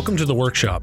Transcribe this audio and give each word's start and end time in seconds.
Welcome 0.00 0.16
to 0.16 0.24
the 0.24 0.34
workshop. 0.34 0.82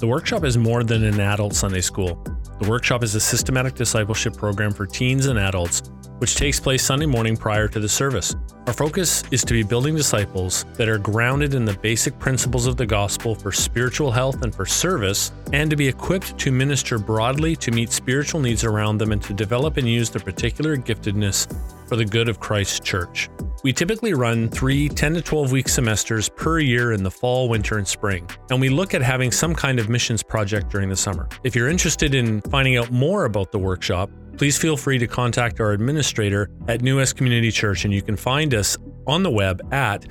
The 0.00 0.06
workshop 0.06 0.44
is 0.44 0.58
more 0.58 0.84
than 0.84 1.02
an 1.02 1.18
adult 1.18 1.54
Sunday 1.54 1.80
school. 1.80 2.22
The 2.60 2.68
workshop 2.68 3.02
is 3.02 3.14
a 3.14 3.20
systematic 3.20 3.74
discipleship 3.74 4.36
program 4.36 4.72
for 4.72 4.84
teens 4.84 5.24
and 5.24 5.38
adults, 5.38 5.90
which 6.18 6.36
takes 6.36 6.60
place 6.60 6.84
Sunday 6.84 7.06
morning 7.06 7.38
prior 7.38 7.68
to 7.68 7.80
the 7.80 7.88
service. 7.88 8.36
Our 8.66 8.74
focus 8.74 9.24
is 9.30 9.44
to 9.46 9.54
be 9.54 9.62
building 9.62 9.96
disciples 9.96 10.66
that 10.74 10.90
are 10.90 10.98
grounded 10.98 11.54
in 11.54 11.64
the 11.64 11.72
basic 11.72 12.18
principles 12.18 12.66
of 12.66 12.76
the 12.76 12.84
gospel 12.84 13.34
for 13.34 13.50
spiritual 13.50 14.10
health 14.10 14.42
and 14.42 14.54
for 14.54 14.66
service, 14.66 15.32
and 15.54 15.70
to 15.70 15.76
be 15.76 15.88
equipped 15.88 16.36
to 16.40 16.52
minister 16.52 16.98
broadly 16.98 17.56
to 17.56 17.70
meet 17.70 17.90
spiritual 17.90 18.42
needs 18.42 18.62
around 18.62 18.98
them 18.98 19.12
and 19.12 19.22
to 19.22 19.32
develop 19.32 19.78
and 19.78 19.88
use 19.88 20.10
their 20.10 20.20
particular 20.20 20.76
giftedness 20.76 21.48
for 21.88 21.96
the 21.96 22.04
good 22.04 22.28
of 22.28 22.40
Christ's 22.40 22.80
church. 22.80 23.30
We 23.62 23.72
typically 23.72 24.14
run 24.14 24.48
three 24.48 24.88
10 24.88 25.14
to 25.14 25.22
12 25.22 25.52
week 25.52 25.68
semesters 25.68 26.28
per 26.28 26.58
year 26.58 26.92
in 26.92 27.02
the 27.02 27.10
fall, 27.10 27.48
winter, 27.48 27.78
and 27.78 27.86
spring, 27.86 28.28
and 28.50 28.60
we 28.60 28.68
look 28.68 28.94
at 28.94 29.02
having 29.02 29.30
some 29.30 29.54
kind 29.54 29.78
of 29.78 29.88
missions 29.88 30.22
project 30.22 30.70
during 30.70 30.88
the 30.88 30.96
summer. 30.96 31.28
If 31.44 31.54
you're 31.54 31.68
interested 31.68 32.14
in 32.14 32.40
finding 32.42 32.76
out 32.76 32.90
more 32.90 33.24
about 33.26 33.52
the 33.52 33.58
workshop, 33.58 34.10
please 34.38 34.56
feel 34.56 34.76
free 34.76 34.98
to 34.98 35.06
contact 35.06 35.60
our 35.60 35.72
administrator 35.72 36.50
at 36.68 36.80
New 36.80 36.96
West 36.96 37.16
Community 37.16 37.50
Church, 37.50 37.84
and 37.84 37.92
you 37.92 38.02
can 38.02 38.16
find 38.16 38.54
us 38.54 38.78
on 39.06 39.22
the 39.22 39.30
web 39.30 39.60
at 39.72 40.06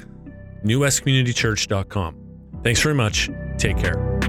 newwestcommunitychurch.com. 0.63 2.15
Thanks 2.63 2.81
very 2.81 2.95
much. 2.95 3.29
Take 3.57 3.77
care. 3.77 4.28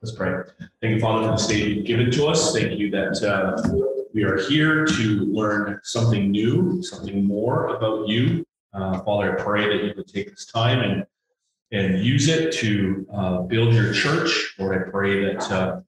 Let's 0.00 0.14
pray. 0.14 0.44
Thank 0.80 0.94
you, 0.94 1.00
Father, 1.00 1.26
for 1.26 1.32
this 1.32 1.48
day 1.48 1.56
you've 1.56 1.84
given 1.84 2.08
to 2.12 2.26
us. 2.26 2.52
Thank 2.52 2.78
you 2.78 2.88
that 2.92 3.20
uh, 3.24 3.60
we 4.14 4.22
are 4.22 4.38
here 4.48 4.86
to 4.86 5.02
learn 5.24 5.80
something 5.82 6.30
new, 6.30 6.80
something 6.84 7.24
more 7.24 7.74
about 7.74 8.06
you. 8.06 8.46
Uh, 8.72 9.00
Father, 9.00 9.36
I 9.36 9.42
pray 9.42 9.66
that 9.66 9.84
you 9.84 9.94
would 9.96 10.06
take 10.06 10.30
this 10.30 10.46
time 10.46 10.80
and 10.80 11.04
and 11.70 12.02
use 12.02 12.28
it 12.28 12.52
to 12.54 13.06
uh, 13.12 13.40
build 13.42 13.74
your 13.74 13.92
church. 13.92 14.54
Lord, 14.58 14.86
I 14.86 14.90
pray 14.90 15.34
that 15.34 15.50
uh, 15.50 15.80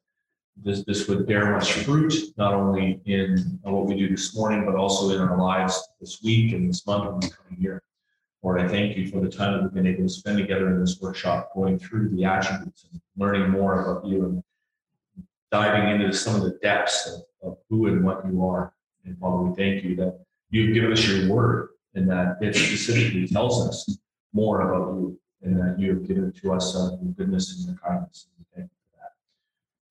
this 0.56 0.82
this 0.84 1.06
would 1.06 1.24
bear 1.28 1.52
much 1.52 1.72
fruit, 1.72 2.12
not 2.36 2.52
only 2.52 3.00
in 3.06 3.60
what 3.62 3.86
we 3.86 3.94
do 3.94 4.08
this 4.08 4.34
morning, 4.34 4.66
but 4.66 4.74
also 4.74 5.14
in 5.14 5.20
our 5.20 5.38
lives 5.38 5.80
this 6.00 6.20
week 6.20 6.52
and 6.52 6.68
this 6.68 6.84
month 6.84 7.12
and 7.12 7.22
the 7.22 7.30
coming 7.30 7.62
year. 7.62 7.80
Lord, 8.42 8.60
I 8.60 8.66
thank 8.66 8.96
you 8.96 9.06
for 9.08 9.20
the 9.20 9.28
time 9.28 9.52
that 9.52 9.62
we've 9.62 9.74
been 9.74 9.86
able 9.86 10.02
to 10.02 10.08
spend 10.08 10.38
together 10.38 10.68
in 10.70 10.80
this 10.80 10.98
workshop, 11.00 11.52
going 11.54 11.78
through 11.78 12.08
the 12.08 12.24
attributes 12.24 12.86
and 12.90 13.00
learning 13.20 13.50
more 13.50 13.82
about 13.82 14.06
you 14.06 14.24
and 14.24 14.42
diving 15.52 15.90
into 15.90 16.12
some 16.12 16.34
of 16.34 16.42
the 16.42 16.58
depths 16.62 17.06
of, 17.06 17.48
of 17.48 17.58
who 17.68 17.86
and 17.86 18.02
what 18.02 18.24
you 18.26 18.44
are. 18.44 18.72
And 19.04 19.16
Father, 19.18 19.42
we 19.42 19.54
thank 19.54 19.84
you 19.84 19.94
that 19.96 20.18
you've 20.48 20.74
given 20.74 20.92
us 20.92 21.06
your 21.06 21.28
word 21.28 21.68
and 21.94 22.08
that 22.10 22.38
it 22.40 22.56
specifically 22.56 23.28
tells 23.28 23.68
us 23.68 23.98
more 24.32 24.62
about 24.62 24.94
you 24.94 25.20
and 25.42 25.58
that 25.58 25.78
you 25.78 25.90
have 25.90 26.08
given 26.08 26.32
to 26.32 26.52
us 26.52 26.74
uh, 26.74 26.96
your 27.02 27.12
goodness 27.12 27.58
and 27.58 27.68
your 27.68 27.76
kindness. 27.86 28.26
And 28.26 28.38
we 28.38 28.60
thank 28.62 28.70
you 28.70 28.76
for 28.90 29.02
that. 29.02 29.12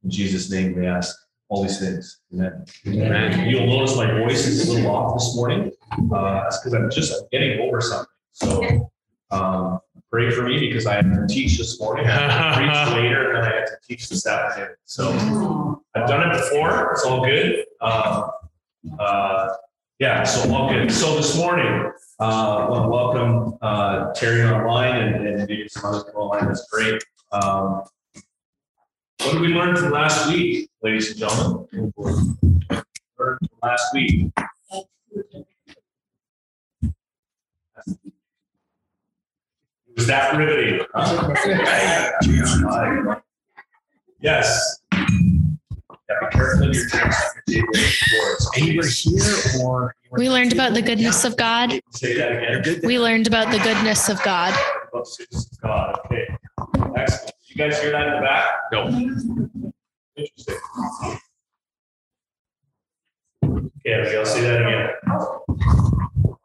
In 0.04 0.10
Jesus' 0.10 0.50
name, 0.50 0.76
we 0.76 0.88
ask 0.88 1.16
all 1.50 1.62
these 1.64 1.80
things. 1.80 2.22
Amen. 2.34 2.66
Amen. 2.88 3.50
You'll 3.50 3.68
notice 3.68 3.96
my 3.96 4.12
voice 4.20 4.48
is 4.48 4.68
a 4.68 4.74
little 4.74 4.92
off 4.92 5.20
this 5.20 5.36
morning. 5.36 5.72
Uh, 5.92 6.42
that's 6.44 6.60
because 6.60 6.74
I'm 6.74 6.90
just 6.90 7.14
getting 7.32 7.60
over 7.60 7.82
something. 7.82 8.08
So 8.32 8.92
um, 9.32 9.80
pray 10.12 10.32
for 10.32 10.44
me 10.44 10.60
because 10.60 10.86
I 10.86 10.96
had 10.96 11.14
to 11.14 11.28
teach 11.28 11.58
this 11.58 11.80
morning. 11.80 12.08
I 12.08 12.12
had 12.12 12.52
to 12.52 12.58
preach 12.58 12.98
later, 13.04 13.34
and 13.34 13.44
then 13.44 13.52
I 13.52 13.56
had 13.56 13.66
to 13.68 13.78
teach 13.88 14.10
this 14.10 14.26
afternoon. 14.26 14.76
So 14.86 15.84
I've 15.96 16.08
done 16.08 16.30
it 16.30 16.34
before. 16.34 16.92
It's 16.92 17.04
all 17.04 17.24
good. 17.24 17.66
Uh, 17.80 18.28
uh, 19.00 19.50
yeah, 20.00 20.24
so 20.24 20.54
all 20.54 20.70
good. 20.70 20.92
So 20.92 21.16
this 21.16 21.38
morning, 21.38 21.92
uh, 22.20 22.24
I 22.24 22.70
want 22.70 22.86
to 22.86 22.90
welcome 22.90 23.58
uh, 23.62 24.14
Terry 24.14 24.44
online 24.44 24.96
and, 24.96 25.28
and 25.28 25.38
maybe 25.40 25.68
some 25.68 25.94
other 25.94 26.04
people 26.04 26.24
online. 26.24 26.48
That's 26.48 26.68
great. 26.70 27.04
Um, 27.32 27.84
what 29.20 29.34
did 29.34 29.42
we 29.42 29.50
learn 29.50 29.76
from 29.76 29.92
last 29.92 30.30
week, 30.30 30.70
ladies 30.82 31.12
and 31.12 31.20
gentlemen? 31.20 31.94
Learned 31.98 32.38
from 33.18 33.38
last 33.62 33.94
week. 33.94 34.32
Was 40.00 40.08
that 40.08 40.38
riveting? 40.38 40.80
Yes. 44.22 44.80
Yeah, 44.94 45.00
be 46.22 46.28
careful 46.32 46.70
of 46.70 46.74
your 46.74 46.88
drinks 46.88 47.22
on 47.22 47.42
your 47.48 47.64
table 47.66 47.68
before 47.74 48.32
it's- 48.32 48.50
And 48.56 48.66
you 48.66 48.78
were 48.78 48.86
here 48.88 49.62
or? 49.62 49.96
We 50.12 50.30
learned 50.30 50.54
about 50.54 50.74
the 50.74 50.82
goodness 50.82 51.26
of 51.26 51.36
God. 51.36 51.82
Say 51.92 52.16
that 52.18 52.32
again. 52.32 52.80
We 52.86 52.98
learned 52.98 53.28
about 53.28 53.52
the 53.52 53.58
goodness 53.60 54.08
of 54.08 54.24
God. 54.24 54.54
About 54.94 55.04
the 55.04 55.26
goodness 55.26 55.52
of 55.52 55.60
God, 55.60 56.00
okay. 56.06 56.28
Excellent. 56.96 57.26
Did 57.26 57.50
you 57.50 57.56
guys 57.58 57.82
hear 57.82 57.92
that 57.92 58.08
in 58.08 58.14
the 58.14 58.22
back? 58.22 58.46
No. 58.72 58.88
Interesting. 60.16 60.56
Okay, 63.86 64.18
I'll 64.18 64.26
say 64.26 64.42
that 64.44 64.62
again. 64.62 66.38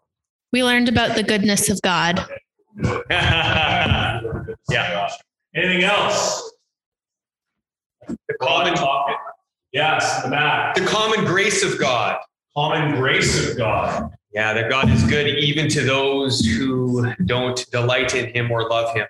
We 0.52 0.64
learned 0.64 0.88
about 0.88 1.14
the 1.14 1.22
goodness 1.22 1.68
of 1.70 1.80
God. 1.82 2.26
Yeah. 4.70 5.08
Anything 5.54 5.84
else? 5.84 6.52
The 8.08 8.34
common, 8.40 8.74
Talking. 8.74 9.14
Yes, 9.72 10.22
the 10.22 10.30
back. 10.30 10.74
the 10.74 10.84
common 10.84 11.24
grace 11.24 11.62
of 11.64 11.78
God. 11.78 12.18
Common 12.56 12.96
grace 12.96 13.50
of 13.50 13.56
God. 13.56 14.10
Yeah, 14.32 14.52
that 14.52 14.68
God 14.70 14.90
is 14.90 15.02
good 15.04 15.26
even 15.38 15.68
to 15.70 15.82
those 15.82 16.40
who 16.44 17.12
don't 17.26 17.64
delight 17.70 18.14
in 18.14 18.32
him 18.32 18.50
or 18.50 18.68
love 18.68 18.94
him. 18.94 19.06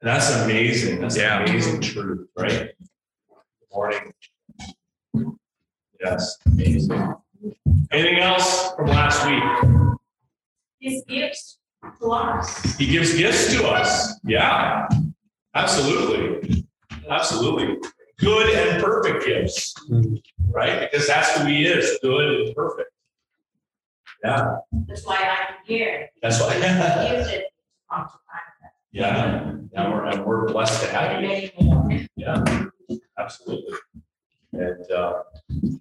That's 0.00 0.30
amazing. 0.36 1.00
That's 1.00 1.16
Yeah. 1.16 1.42
amazing 1.42 1.80
truth, 1.80 2.28
right? 2.36 2.70
Good 2.78 3.72
morning. 3.72 4.12
Yes, 6.00 6.36
amazing. 6.46 7.14
Anything 7.92 8.18
else 8.18 8.72
from 8.74 8.86
last 8.88 9.26
week? 9.26 9.42
His 10.80 11.04
gifts 11.08 11.58
to 12.00 12.10
us. 12.12 12.76
He 12.76 12.86
gives 12.86 13.16
gifts 13.16 13.52
to 13.54 13.66
us. 13.68 14.14
Yeah, 14.24 14.86
absolutely. 15.54 16.64
Absolutely. 17.08 17.78
Good 18.18 18.54
and 18.54 18.82
perfect 18.82 19.26
gifts, 19.26 19.74
right? 20.50 20.80
Because 20.90 21.06
that's 21.08 21.36
who 21.36 21.46
he 21.46 21.66
is 21.66 21.98
good 22.02 22.40
and 22.46 22.54
perfect. 22.54 22.90
Yeah, 24.24 24.58
That's 24.86 25.04
why 25.04 25.16
I'm 25.16 25.54
here. 25.66 26.08
that's 26.22 26.40
why. 26.40 26.54
He 26.54 26.60
gives 27.16 27.28
it 27.28 27.46
from 27.88 28.02
time 28.02 28.70
Yeah, 28.92 29.40
and 29.40 29.68
we're, 29.74 30.04
and 30.04 30.24
we're 30.24 30.46
blessed 30.52 30.80
to 30.82 30.86
to 30.86 30.92
have 30.92 31.20
you. 31.20 31.28
And 31.28 31.50
many 31.50 31.52
more. 31.60 32.06
Yeah, 32.14 32.66
absolutely. 33.18 33.76
And 34.52 34.92
uh, 34.92 35.22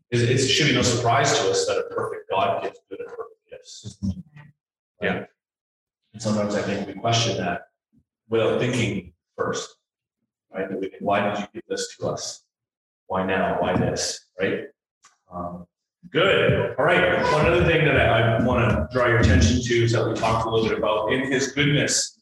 it, 0.09 0.21
it 0.31 0.47
should 0.47 0.69
be 0.69 0.73
no 0.73 0.81
surprise 0.81 1.37
to 1.37 1.51
us 1.51 1.67
that 1.67 1.77
a 1.77 1.93
perfect 1.93 2.31
God 2.31 2.63
gives 2.63 2.79
good 2.89 2.99
and 3.01 3.09
perfect 3.09 3.49
gifts. 3.51 3.99
Yeah. 5.03 5.25
And 6.13 6.21
sometimes 6.21 6.55
I 6.55 6.61
think 6.61 6.87
we 6.87 6.93
question 6.93 7.37
that 7.37 7.67
without 8.29 8.59
thinking 8.59 9.13
first, 9.37 9.75
right? 10.53 10.69
That 10.69 10.79
we 10.79 10.89
think, 10.89 11.01
why 11.01 11.29
did 11.29 11.39
you 11.39 11.47
give 11.53 11.63
this 11.67 11.95
to 11.97 12.07
us? 12.07 12.43
Why 13.07 13.25
now? 13.25 13.61
Why 13.61 13.75
this? 13.77 14.27
Right? 14.39 14.65
Um, 15.33 15.65
good. 16.09 16.75
All 16.77 16.85
right. 16.85 17.21
One 17.33 17.45
other 17.45 17.63
thing 17.65 17.85
that 17.85 17.97
I, 17.97 18.37
I 18.37 18.43
want 18.43 18.69
to 18.69 18.87
draw 18.91 19.07
your 19.07 19.19
attention 19.19 19.61
to 19.61 19.83
is 19.83 19.93
that 19.93 20.07
we 20.07 20.13
talked 20.13 20.45
a 20.45 20.49
little 20.49 20.67
bit 20.67 20.77
about 20.77 21.11
in 21.13 21.31
His 21.31 21.51
goodness, 21.51 22.19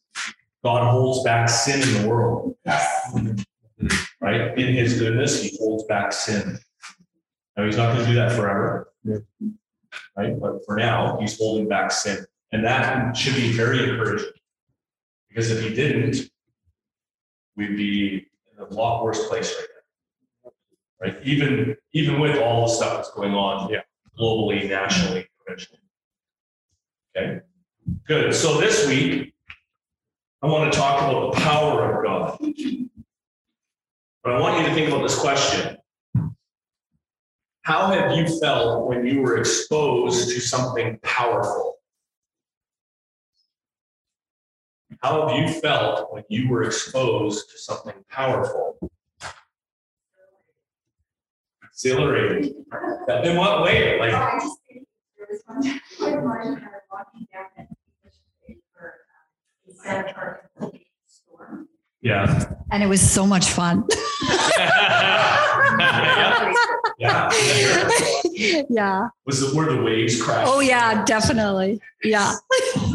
God 0.63 0.89
holds 0.91 1.23
back 1.23 1.49
sin 1.49 1.81
in 1.81 2.01
the 2.01 2.09
world 2.09 2.55
right? 4.21 4.57
In 4.57 4.73
his 4.73 4.99
goodness, 4.99 5.41
he 5.41 5.57
holds 5.57 5.85
back 5.85 6.11
sin. 6.11 6.59
Now, 7.55 7.65
he's 7.65 7.77
not 7.77 7.93
going 7.93 8.05
to 8.05 8.11
do 8.11 8.15
that 8.15 8.33
forever, 8.33 8.91
right? 10.15 10.39
But 10.39 10.65
for 10.65 10.75
now, 10.75 11.17
he's 11.19 11.37
holding 11.37 11.67
back 11.67 11.91
sin. 11.91 12.25
And 12.51 12.65
that 12.65 13.15
should 13.15 13.35
be 13.35 13.51
very 13.51 13.89
encouraging. 13.89 14.31
Because 15.27 15.51
if 15.51 15.63
he 15.63 15.73
didn't, 15.73 16.29
we'd 17.55 17.77
be 17.77 18.27
in 18.53 18.63
a 18.63 18.73
lot 18.73 19.03
worse 19.03 19.27
place 19.27 19.53
right 19.55 19.67
now. 20.45 20.51
Right? 21.01 21.17
Even, 21.23 21.75
even 21.93 22.19
with 22.19 22.37
all 22.37 22.67
the 22.67 22.73
stuff 22.73 22.95
that's 22.95 23.11
going 23.11 23.33
on 23.33 23.69
Yeah. 23.69 23.81
globally, 24.19 24.67
nationally, 24.67 25.27
provincially. 25.37 25.79
Okay, 27.15 27.41
good. 28.07 28.33
So 28.33 28.59
this 28.59 28.87
week, 28.87 29.33
I 30.41 30.47
want 30.47 30.71
to 30.71 30.77
talk 30.77 31.01
about 31.01 31.33
the 31.33 31.41
power 31.41 31.97
of 31.97 32.03
God. 32.03 32.37
But 34.23 34.33
I 34.33 34.39
want 34.39 34.59
you 34.59 34.67
to 34.67 34.73
think 34.73 34.87
about 34.89 35.03
this 35.03 35.17
question. 35.17 35.77
How 37.61 37.87
have 37.87 38.17
you 38.17 38.39
felt 38.39 38.87
when 38.87 39.05
you 39.05 39.21
were 39.21 39.37
exposed 39.37 40.29
to 40.29 40.39
something 40.39 40.97
powerful? 41.03 41.68
How 45.01 45.27
have 45.27 45.37
you 45.39 45.47
felt 45.61 46.13
when 46.13 46.23
you 46.27 46.49
were 46.49 46.63
exposed 46.63 47.49
to 47.51 47.57
something 47.57 47.93
powerful? 48.09 48.77
Exhilarated. 51.63 52.53
In 53.23 53.37
what 53.37 53.63
way? 53.63 53.97
Like. 53.97 54.41
yeah. 62.01 62.53
And 62.71 62.83
it 62.83 62.87
was 62.87 63.01
so 63.01 63.25
much 63.25 63.47
fun. 63.49 63.85
Yeah. 66.99 67.29
yeah. 68.69 69.07
Was 69.25 69.41
it 69.41 69.55
where 69.55 69.73
the 69.73 69.81
waves 69.81 70.21
crashed? 70.21 70.51
Oh, 70.51 70.59
yeah, 70.59 71.05
definitely. 71.05 71.79
Yeah. 72.03 72.33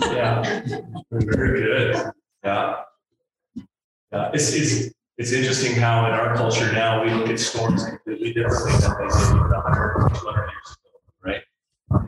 Yeah. 0.03 0.62
Very 1.11 1.62
good. 1.62 2.11
Yeah. 2.45 2.83
Yeah. 4.12 4.31
It's, 4.35 4.53
it's, 4.53 4.93
it's 5.17 5.33
interesting 5.33 5.75
how 5.81 6.07
in 6.07 6.12
our 6.12 6.35
culture 6.37 6.71
now 6.73 7.03
we 7.03 7.12
look 7.12 7.31
at 7.31 7.41
storms 7.41 7.85
completely 7.85 8.35
differently 8.35 8.73
than 8.73 8.91
they 8.91 9.05
did 9.09 9.53
100 9.53 10.15
200 10.15 10.50
years 10.50 10.77
ago, 10.77 10.91
right? 11.25 11.43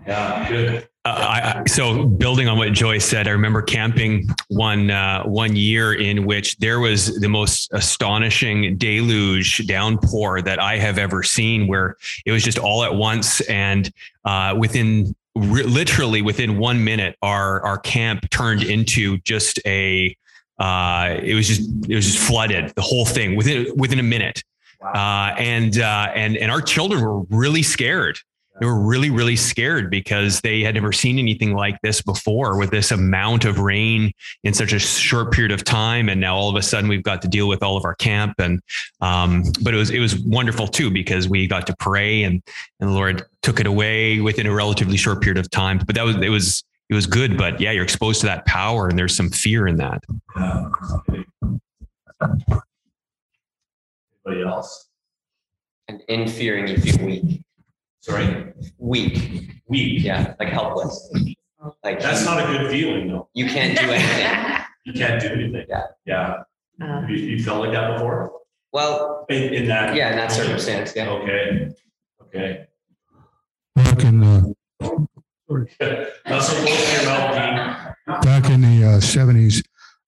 Yeah, 0.06 0.48
good. 0.48 0.88
Uh, 1.06 1.10
I, 1.10 1.60
I- 1.60 1.64
so 1.66 2.04
building 2.04 2.48
on 2.48 2.58
what 2.58 2.72
Joy 2.72 2.98
said, 2.98 3.28
I 3.28 3.30
remember 3.30 3.62
camping 3.62 4.28
one 4.48 4.90
uh, 4.90 5.22
one 5.22 5.54
year 5.54 5.94
in 5.94 6.26
which 6.26 6.56
there 6.58 6.80
was 6.80 7.18
the 7.20 7.28
most 7.28 7.72
astonishing 7.72 8.76
deluge 8.76 9.64
downpour 9.68 10.42
that 10.42 10.60
I 10.60 10.78
have 10.78 10.98
ever 10.98 11.22
seen, 11.22 11.68
where 11.68 11.96
it 12.24 12.32
was 12.32 12.42
just 12.42 12.58
all 12.58 12.82
at 12.82 12.94
once, 12.94 13.40
and 13.42 13.92
uh, 14.24 14.56
within 14.58 15.14
re- 15.36 15.62
literally 15.62 16.22
within 16.22 16.58
one 16.58 16.82
minute, 16.82 17.16
our 17.22 17.62
our 17.62 17.78
camp 17.78 18.28
turned 18.30 18.64
into 18.64 19.18
just 19.18 19.60
a. 19.64 20.16
Uh, 20.58 21.18
it 21.22 21.34
was 21.34 21.46
just 21.46 21.70
it 21.88 21.94
was 21.94 22.06
just 22.06 22.18
flooded 22.18 22.70
the 22.74 22.82
whole 22.82 23.04
thing 23.04 23.36
within 23.36 23.66
within 23.76 24.00
a 24.00 24.02
minute, 24.02 24.42
uh, 24.82 25.32
and 25.38 25.78
uh, 25.78 26.10
and 26.16 26.36
and 26.36 26.50
our 26.50 26.62
children 26.62 27.00
were 27.00 27.20
really 27.30 27.62
scared 27.62 28.18
they 28.60 28.66
were 28.66 28.78
really 28.78 29.10
really 29.10 29.36
scared 29.36 29.90
because 29.90 30.40
they 30.40 30.62
had 30.62 30.74
never 30.74 30.92
seen 30.92 31.18
anything 31.18 31.54
like 31.54 31.80
this 31.82 32.00
before 32.02 32.58
with 32.58 32.70
this 32.70 32.90
amount 32.90 33.44
of 33.44 33.58
rain 33.58 34.12
in 34.44 34.54
such 34.54 34.72
a 34.72 34.78
short 34.78 35.32
period 35.32 35.52
of 35.52 35.64
time. 35.64 36.08
And 36.08 36.20
now 36.20 36.36
all 36.36 36.48
of 36.48 36.56
a 36.56 36.62
sudden 36.62 36.88
we've 36.88 37.02
got 37.02 37.22
to 37.22 37.28
deal 37.28 37.48
with 37.48 37.62
all 37.62 37.76
of 37.76 37.84
our 37.84 37.94
camp. 37.94 38.34
And 38.38 38.60
um, 39.00 39.44
but 39.62 39.74
it 39.74 39.76
was 39.76 39.90
it 39.90 40.00
was 40.00 40.18
wonderful 40.18 40.66
too 40.66 40.90
because 40.90 41.28
we 41.28 41.46
got 41.46 41.66
to 41.66 41.76
pray 41.78 42.22
and 42.22 42.42
and 42.80 42.90
the 42.90 42.94
lord 42.94 43.24
took 43.42 43.60
it 43.60 43.66
away 43.66 44.20
within 44.20 44.46
a 44.46 44.54
relatively 44.54 44.96
short 44.96 45.20
period 45.20 45.38
of 45.38 45.50
time. 45.50 45.78
But 45.78 45.94
that 45.94 46.04
was 46.04 46.16
it 46.16 46.30
was 46.30 46.64
it 46.88 46.94
was 46.94 47.06
good. 47.06 47.36
But 47.36 47.60
yeah 47.60 47.72
you're 47.72 47.84
exposed 47.84 48.20
to 48.20 48.26
that 48.26 48.46
power 48.46 48.88
and 48.88 48.98
there's 48.98 49.16
some 49.16 49.30
fear 49.30 49.66
in 49.66 49.76
that. 49.76 50.02
Anybody 54.26 54.42
else? 54.44 54.88
And 55.88 56.02
in 56.08 56.26
fearing, 56.26 56.66
you 56.66 56.78
feel 56.78 57.06
weak. 57.06 57.42
Sorry, 58.10 58.52
Weak. 58.78 59.50
weak. 59.66 60.04
Yeah, 60.04 60.34
like 60.38 60.50
helpless. 60.50 61.12
Like 61.82 61.98
That's 61.98 62.24
not 62.24 62.38
a 62.38 62.46
good 62.46 62.70
feeling 62.70 63.08
though. 63.08 63.28
you 63.34 63.46
can't 63.46 63.76
do 63.76 63.90
anything. 63.90 64.52
You 64.84 64.92
can't 64.92 65.20
do 65.20 65.26
anything. 65.30 65.66
Yeah. 65.68 65.82
Yeah. 66.04 66.34
Have 66.80 67.10
You, 67.10 67.16
you 67.16 67.42
felt 67.42 67.58
like 67.58 67.72
that 67.72 67.94
before? 67.94 68.30
Well, 68.72 69.26
In, 69.28 69.52
in 69.52 69.66
that? 69.66 69.96
yeah, 69.96 70.10
in 70.12 70.16
that 70.16 70.30
circumstance, 70.30 70.92
yeah. 70.94 71.08
Okay, 71.10 71.70
okay. 72.22 72.66
Back 73.74 74.04
in, 74.04 74.22
uh, 74.22 74.42
Not 75.50 76.42
so 76.44 76.54
close 76.62 76.86
to 76.86 77.02
your 77.02 77.04
mouth, 77.10 77.34
Dean. 78.06 78.20
back 78.22 78.48
in 78.48 78.60
the 78.60 78.86
uh, 78.86 79.00
seventies, 79.00 79.60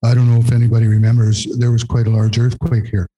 I 0.04 0.14
don't 0.14 0.32
know 0.32 0.38
if 0.38 0.52
anybody 0.52 0.86
remembers, 0.86 1.44
there 1.58 1.72
was 1.72 1.82
quite 1.82 2.06
a 2.06 2.10
large 2.10 2.38
earthquake 2.38 2.86
here. 2.86 3.08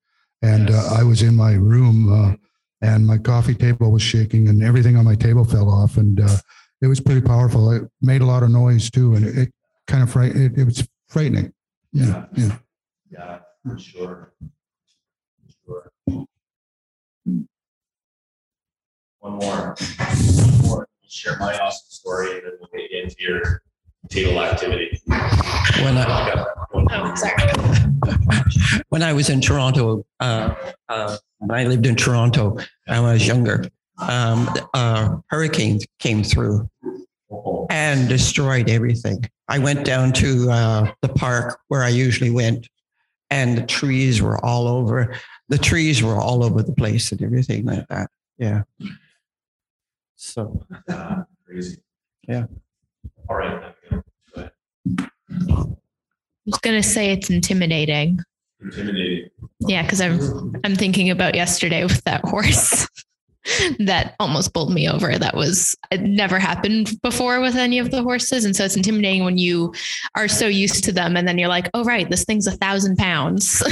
And 0.40 0.70
uh, 0.70 0.94
I 0.98 1.02
was 1.02 1.20
in 1.20 1.36
my 1.36 1.52
room 1.52 2.10
uh, 2.10 2.36
and 2.82 3.06
my 3.06 3.18
coffee 3.18 3.54
table 3.54 3.90
was 3.90 4.02
shaking 4.02 4.48
and 4.48 4.62
everything 4.62 4.96
on 4.96 5.04
my 5.04 5.14
table 5.14 5.44
fell 5.44 5.70
off. 5.70 5.96
And 5.96 6.20
uh, 6.20 6.36
it 6.80 6.86
was 6.86 7.00
pretty 7.00 7.20
powerful. 7.20 7.70
It 7.72 7.82
made 8.00 8.22
a 8.22 8.26
lot 8.26 8.42
of 8.42 8.50
noise 8.50 8.90
too. 8.90 9.14
And 9.14 9.26
it, 9.26 9.38
it 9.38 9.52
kind 9.86 10.02
of 10.02 10.10
fright, 10.10 10.34
it, 10.34 10.56
it 10.56 10.64
was 10.64 10.86
frightening. 11.08 11.52
Yeah, 11.92 12.26
yeah. 12.34 12.56
Yeah, 13.10 13.38
for 13.66 13.78
sure. 13.78 14.32
Sure. 15.66 15.92
One 16.04 16.26
more. 19.34 19.76
One 19.76 20.58
more. 20.62 20.88
Share 21.06 21.36
my 21.38 21.58
awesome 21.58 21.90
story 21.90 22.32
and 22.34 22.42
then 22.44 22.52
we'll 22.60 22.70
get 22.72 22.90
into 22.92 23.16
your 23.18 23.62
table 24.08 24.40
activity. 24.40 25.00
When 25.06 25.98
I, 25.98 26.44
Oh, 26.90 27.14
sorry. 27.14 28.82
when 28.88 29.02
I 29.02 29.12
was 29.12 29.28
in 29.28 29.40
Toronto, 29.40 30.04
uh, 30.20 30.54
uh, 30.88 31.16
when 31.38 31.50
I 31.50 31.64
lived 31.64 31.86
in 31.86 31.96
Toronto, 31.96 32.50
when 32.50 32.66
I 32.86 33.00
was 33.00 33.26
younger, 33.26 33.64
um, 33.98 34.48
uh, 34.74 35.16
hurricane 35.28 35.80
came 35.98 36.22
through 36.22 36.68
and 37.70 38.08
destroyed 38.08 38.68
everything. 38.68 39.24
I 39.48 39.58
went 39.58 39.84
down 39.84 40.12
to 40.14 40.50
uh, 40.50 40.92
the 41.02 41.08
park 41.08 41.60
where 41.68 41.82
I 41.82 41.88
usually 41.88 42.30
went, 42.30 42.68
and 43.30 43.58
the 43.58 43.66
trees 43.66 44.22
were 44.22 44.42
all 44.44 44.68
over. 44.68 45.14
The 45.48 45.58
trees 45.58 46.02
were 46.02 46.16
all 46.16 46.44
over 46.44 46.62
the 46.62 46.72
place 46.72 47.12
and 47.12 47.22
everything 47.22 47.64
like 47.64 47.86
that. 47.88 48.10
Yeah. 48.38 48.62
So 50.16 50.64
yeah, 50.88 51.22
Crazy. 51.46 51.82
Yeah. 52.28 52.46
All 53.28 53.36
right. 53.36 53.74
Go 53.90 54.02
ahead. 55.48 55.76
I 56.50 56.56
was 56.56 56.60
gonna 56.62 56.82
say 56.82 57.12
it's 57.12 57.30
intimidating. 57.30 58.18
Intimidating. 58.60 59.30
Yeah, 59.60 59.82
because 59.82 60.00
I'm 60.00 60.56
I'm 60.64 60.74
thinking 60.74 61.10
about 61.10 61.36
yesterday 61.36 61.84
with 61.84 62.02
that 62.04 62.24
horse 62.24 62.88
that 63.78 64.16
almost 64.18 64.52
bowled 64.52 64.72
me 64.72 64.88
over. 64.88 65.16
That 65.16 65.36
was 65.36 65.76
it 65.92 66.00
never 66.00 66.40
happened 66.40 67.00
before 67.02 67.40
with 67.40 67.54
any 67.54 67.78
of 67.78 67.92
the 67.92 68.02
horses, 68.02 68.44
and 68.44 68.56
so 68.56 68.64
it's 68.64 68.76
intimidating 68.76 69.24
when 69.24 69.38
you 69.38 69.72
are 70.16 70.26
so 70.26 70.48
used 70.48 70.82
to 70.84 70.92
them, 70.92 71.16
and 71.16 71.28
then 71.28 71.38
you're 71.38 71.48
like, 71.48 71.70
oh 71.72 71.84
right, 71.84 72.10
this 72.10 72.24
thing's 72.24 72.48
a 72.48 72.52
thousand 72.52 72.96
pounds. 72.96 73.62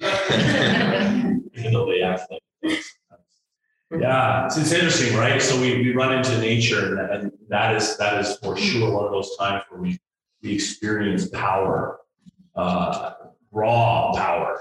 Yeah, 3.90 4.46
it's, 4.46 4.56
it's 4.58 4.72
interesting, 4.72 5.16
right? 5.16 5.40
So 5.40 5.58
we, 5.60 5.76
we 5.82 5.92
run 5.94 6.12
into 6.12 6.38
nature 6.38 6.98
and- 6.98 7.10
and 7.10 7.32
that 7.48 7.74
is, 7.76 7.96
that 7.96 8.20
is 8.20 8.36
for 8.36 8.56
sure 8.56 8.92
one 8.94 9.06
of 9.06 9.10
those 9.12 9.34
times 9.38 9.64
where 9.70 9.80
we, 9.80 9.98
we 10.42 10.52
experience 10.52 11.28
power, 11.28 11.98
uh, 12.54 13.12
raw 13.50 14.12
power, 14.14 14.60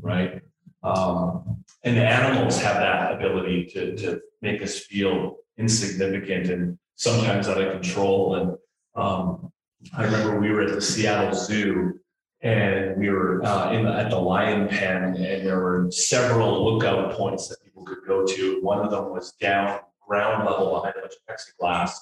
right? 0.00 0.40
Um, 0.84 1.64
and 1.82 1.98
animals 1.98 2.60
have 2.62 2.76
that 2.76 3.14
ability 3.14 3.66
to, 3.74 3.96
to 3.96 4.20
make 4.42 4.62
us 4.62 4.78
feel 4.78 5.38
insignificant 5.58 6.46
and 6.50 6.78
sometimes 6.94 7.48
out 7.48 7.60
of 7.60 7.72
control. 7.72 8.36
And, 8.36 8.56
um, 8.94 9.50
I 9.96 10.04
remember 10.04 10.38
we 10.38 10.50
were 10.50 10.62
at 10.62 10.72
the 10.74 10.80
Seattle 10.80 11.34
Zoo 11.34 11.98
and 12.42 12.96
we 12.98 13.10
were 13.10 13.44
uh, 13.44 13.72
in 13.72 13.84
the, 13.84 13.92
at 13.92 14.10
the 14.10 14.18
lion 14.18 14.68
pen, 14.68 15.02
and 15.16 15.46
there 15.46 15.60
were 15.60 15.90
several 15.90 16.64
lookout 16.64 17.12
points 17.14 17.48
that 17.48 17.56
could 17.84 18.06
go 18.06 18.26
to. 18.26 18.60
One 18.62 18.84
of 18.84 18.90
them 18.90 19.10
was 19.10 19.32
down 19.32 19.80
ground 20.06 20.44
level 20.44 20.70
behind 20.70 20.94
a 20.96 21.00
bunch 21.00 21.14
of 21.14 21.26
plexiglass, 21.28 21.92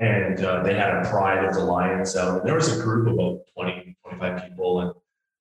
and 0.00 0.44
uh, 0.44 0.62
they 0.62 0.74
had 0.74 0.94
a 0.94 1.08
pride 1.08 1.44
of 1.44 1.54
the 1.54 1.64
lions 1.64 2.16
out. 2.16 2.40
And 2.40 2.48
there 2.48 2.54
was 2.54 2.76
a 2.76 2.82
group 2.82 3.08
of 3.08 3.14
about 3.14 3.40
20, 3.54 3.96
25 4.04 4.48
people, 4.48 4.80
and 4.80 4.92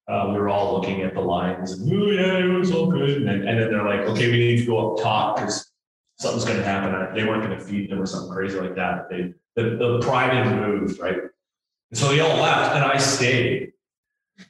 uh, 0.07 0.31
we 0.31 0.39
were 0.39 0.49
all 0.49 0.73
looking 0.73 1.01
at 1.01 1.13
the 1.13 1.21
lions, 1.21 1.73
and 1.73 1.91
oh 1.91 2.11
yeah, 2.11 2.37
it 2.37 2.57
was 2.57 2.71
all 2.71 2.89
good. 2.89 3.09
And 3.09 3.27
then, 3.27 3.47
and 3.47 3.59
then 3.59 3.71
they're 3.71 3.83
like, 3.83 4.01
okay, 4.01 4.31
we 4.31 4.39
need 4.39 4.59
to 4.59 4.65
go 4.65 4.93
up 4.93 5.03
top 5.03 5.37
because 5.37 5.71
something's 6.17 6.45
going 6.45 6.57
to 6.57 6.63
happen. 6.63 7.13
They 7.15 7.25
weren't 7.25 7.43
going 7.43 7.57
to 7.57 7.63
feed 7.63 7.91
them 7.91 8.01
or 8.01 8.05
something 8.05 8.31
crazy 8.31 8.59
like 8.59 8.75
that. 8.75 9.09
They 9.09 9.33
the, 9.55 9.75
the 9.75 9.99
pride 10.01 10.31
had 10.33 10.55
moved, 10.55 10.99
right? 10.99 11.17
And 11.17 11.99
so 11.99 12.09
they 12.09 12.19
all 12.19 12.37
left, 12.37 12.75
and 12.75 12.85
I 12.85 12.97
stayed. 12.97 13.73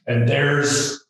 And 0.06 0.28
there's 0.28 1.06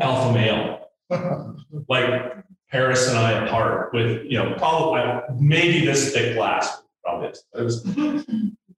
alpha 0.00 0.32
male, 0.32 0.88
like 1.88 2.34
Paris 2.74 3.08
and 3.08 3.16
I 3.16 3.46
apart 3.46 3.94
with, 3.94 4.24
you 4.24 4.36
know, 4.36 4.52
probably 4.54 5.00
maybe 5.38 5.86
this 5.86 6.12
thick 6.12 6.34
glass, 6.34 6.82
probably. 7.04 7.28
is. 7.28 7.44
It 7.54 7.62
was, 7.62 7.84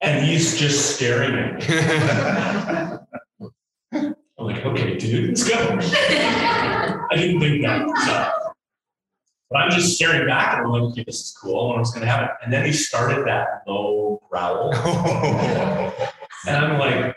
and 0.02 0.22
he's 0.22 0.58
just 0.58 0.96
staring 0.96 1.34
at 1.34 1.54
me. 1.54 1.60
I'm 4.38 4.44
like, 4.44 4.66
okay, 4.66 4.98
dude, 4.98 5.30
let's 5.30 5.48
go. 5.48 5.78
I 5.80 7.08
didn't 7.14 7.40
think 7.40 7.62
that. 7.62 7.88
So. 8.04 8.32
But 9.48 9.60
I'm 9.60 9.70
just 9.70 9.94
staring 9.94 10.26
back 10.26 10.58
and 10.58 10.66
I'm 10.66 10.72
like, 10.72 10.82
okay, 10.90 11.04
this 11.04 11.22
is 11.22 11.34
cool. 11.40 11.58
I 11.58 11.62
wonder 11.68 11.78
what's 11.78 11.92
going 11.92 12.04
to 12.04 12.12
happen. 12.12 12.36
And 12.44 12.52
then 12.52 12.66
he 12.66 12.74
started 12.74 13.26
that 13.26 13.62
low 13.66 14.20
growl. 14.28 14.74
and 16.46 16.54
I'm 16.54 16.78
like, 16.78 17.15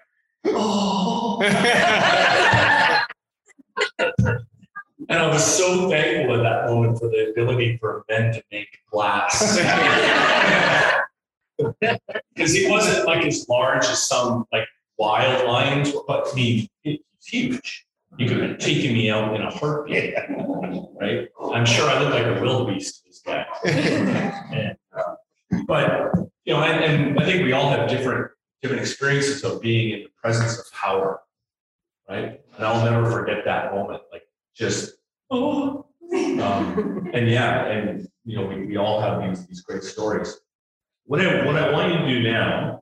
moment 6.69 6.99
for 6.99 7.09
the 7.09 7.29
ability 7.31 7.77
for 7.77 8.03
men 8.09 8.33
to 8.33 8.43
make 8.51 8.79
glass. 8.91 9.59
Because 12.33 12.53
he 12.53 12.69
wasn't 12.69 13.05
like 13.05 13.25
as 13.25 13.45
large 13.49 13.83
as 13.83 14.01
some 14.01 14.45
like 14.53 14.65
wild 14.97 15.45
lions, 15.45 15.91
but 16.07 16.29
I 16.31 16.33
mean, 16.33 16.69
he's 16.83 16.99
huge. 17.21 17.85
You 18.17 18.27
could 18.27 18.41
have 18.41 18.57
taken 18.59 18.93
me 18.93 19.09
out 19.09 19.35
in 19.35 19.41
a 19.41 19.51
heartbeat, 19.51 20.15
right? 20.99 21.27
I'm 21.53 21.65
sure 21.65 21.89
I 21.89 22.01
look 22.01 22.13
like 22.13 22.25
a 22.25 22.41
wildebeest 22.41 23.03
to 23.03 23.09
this 23.09 23.19
guy. 23.19 23.45
And, 24.51 24.77
uh, 24.97 25.15
but 25.67 26.11
you 26.45 26.53
know, 26.53 26.63
and, 26.63 26.83
and 26.83 27.19
I 27.19 27.25
think 27.25 27.43
we 27.43 27.51
all 27.51 27.69
have 27.69 27.89
different 27.89 28.31
different 28.61 28.81
experiences 28.81 29.43
of 29.43 29.61
being 29.61 29.93
in 29.93 30.03
the 30.03 30.09
presence 30.21 30.57
of 30.57 30.71
power, 30.73 31.21
right? 32.09 32.41
And 32.55 32.65
I'll 32.65 32.83
never 32.83 33.09
forget 33.09 33.45
that 33.45 33.73
moment, 33.73 34.01
like 34.11 34.23
just 34.55 34.95
oh, 35.29 35.85
um, 36.41 37.09
and 37.13 37.29
yeah, 37.29 37.65
and 37.65 38.07
you 38.25 38.37
know, 38.37 38.45
we, 38.45 38.65
we 38.65 38.77
all 38.77 38.99
have 39.01 39.21
these 39.21 39.45
these 39.47 39.61
great 39.61 39.83
stories. 39.83 40.39
What 41.05 41.21
I 41.21 41.45
what 41.45 41.55
I 41.55 41.71
want 41.71 41.93
you 41.93 41.99
to 41.99 42.07
do 42.07 42.23
now 42.23 42.81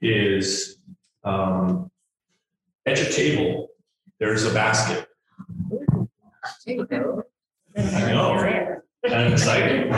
is 0.00 0.78
um, 1.24 1.90
at 2.86 2.98
your 2.98 3.10
table. 3.10 3.68
There's 4.18 4.44
a 4.44 4.52
basket. 4.52 5.06
I 7.76 8.12
know. 8.12 8.80
I'm 9.04 9.32
excited. 9.32 9.92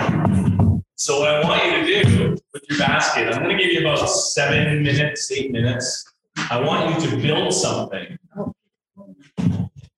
So 0.96 1.20
what 1.20 1.34
I 1.34 1.42
want 1.42 1.64
you 1.64 2.02
to 2.02 2.04
do 2.04 2.36
with 2.52 2.62
your 2.68 2.78
basket, 2.78 3.32
I'm 3.32 3.42
going 3.42 3.56
to 3.56 3.62
give 3.62 3.72
you 3.72 3.80
about 3.80 4.06
seven 4.06 4.82
minutes, 4.82 5.32
eight 5.32 5.50
minutes. 5.50 6.04
I 6.50 6.60
want 6.60 7.02
you 7.02 7.10
to 7.10 7.16
build 7.16 7.54
something, 7.54 8.18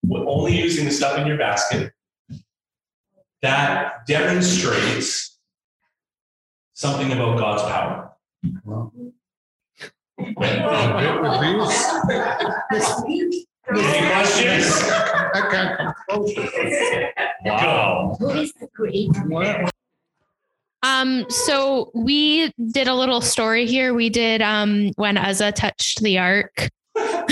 with 0.05 0.23
only 0.27 0.57
using 0.57 0.85
the 0.85 0.93
stuff 0.93 1.19
in 1.19 1.27
your 1.27 1.39
basket 1.39 1.93
that 3.43 4.07
demonstrates 4.07 5.39
something 6.73 7.13
about 7.13 7.39
God's 7.39 7.63
power. 7.63 8.13
Any 13.71 14.09
questions? 14.09 14.83
Wow. 17.45 18.17
Who 18.19 18.31
is 18.31 18.53
the 18.55 18.67
creator? 18.75 19.69
Um, 20.85 21.27
so 21.29 21.93
we 21.95 22.53
did 22.73 22.89
a 22.89 22.95
little 22.95 23.21
story 23.21 23.67
here. 23.67 23.95
We 23.95 24.11
did 24.11 24.43
um 24.43 24.91
when 24.97 25.17
Uzzah 25.17 25.53
touched 25.53 26.03
the 26.03 26.19
ark. 26.19 26.69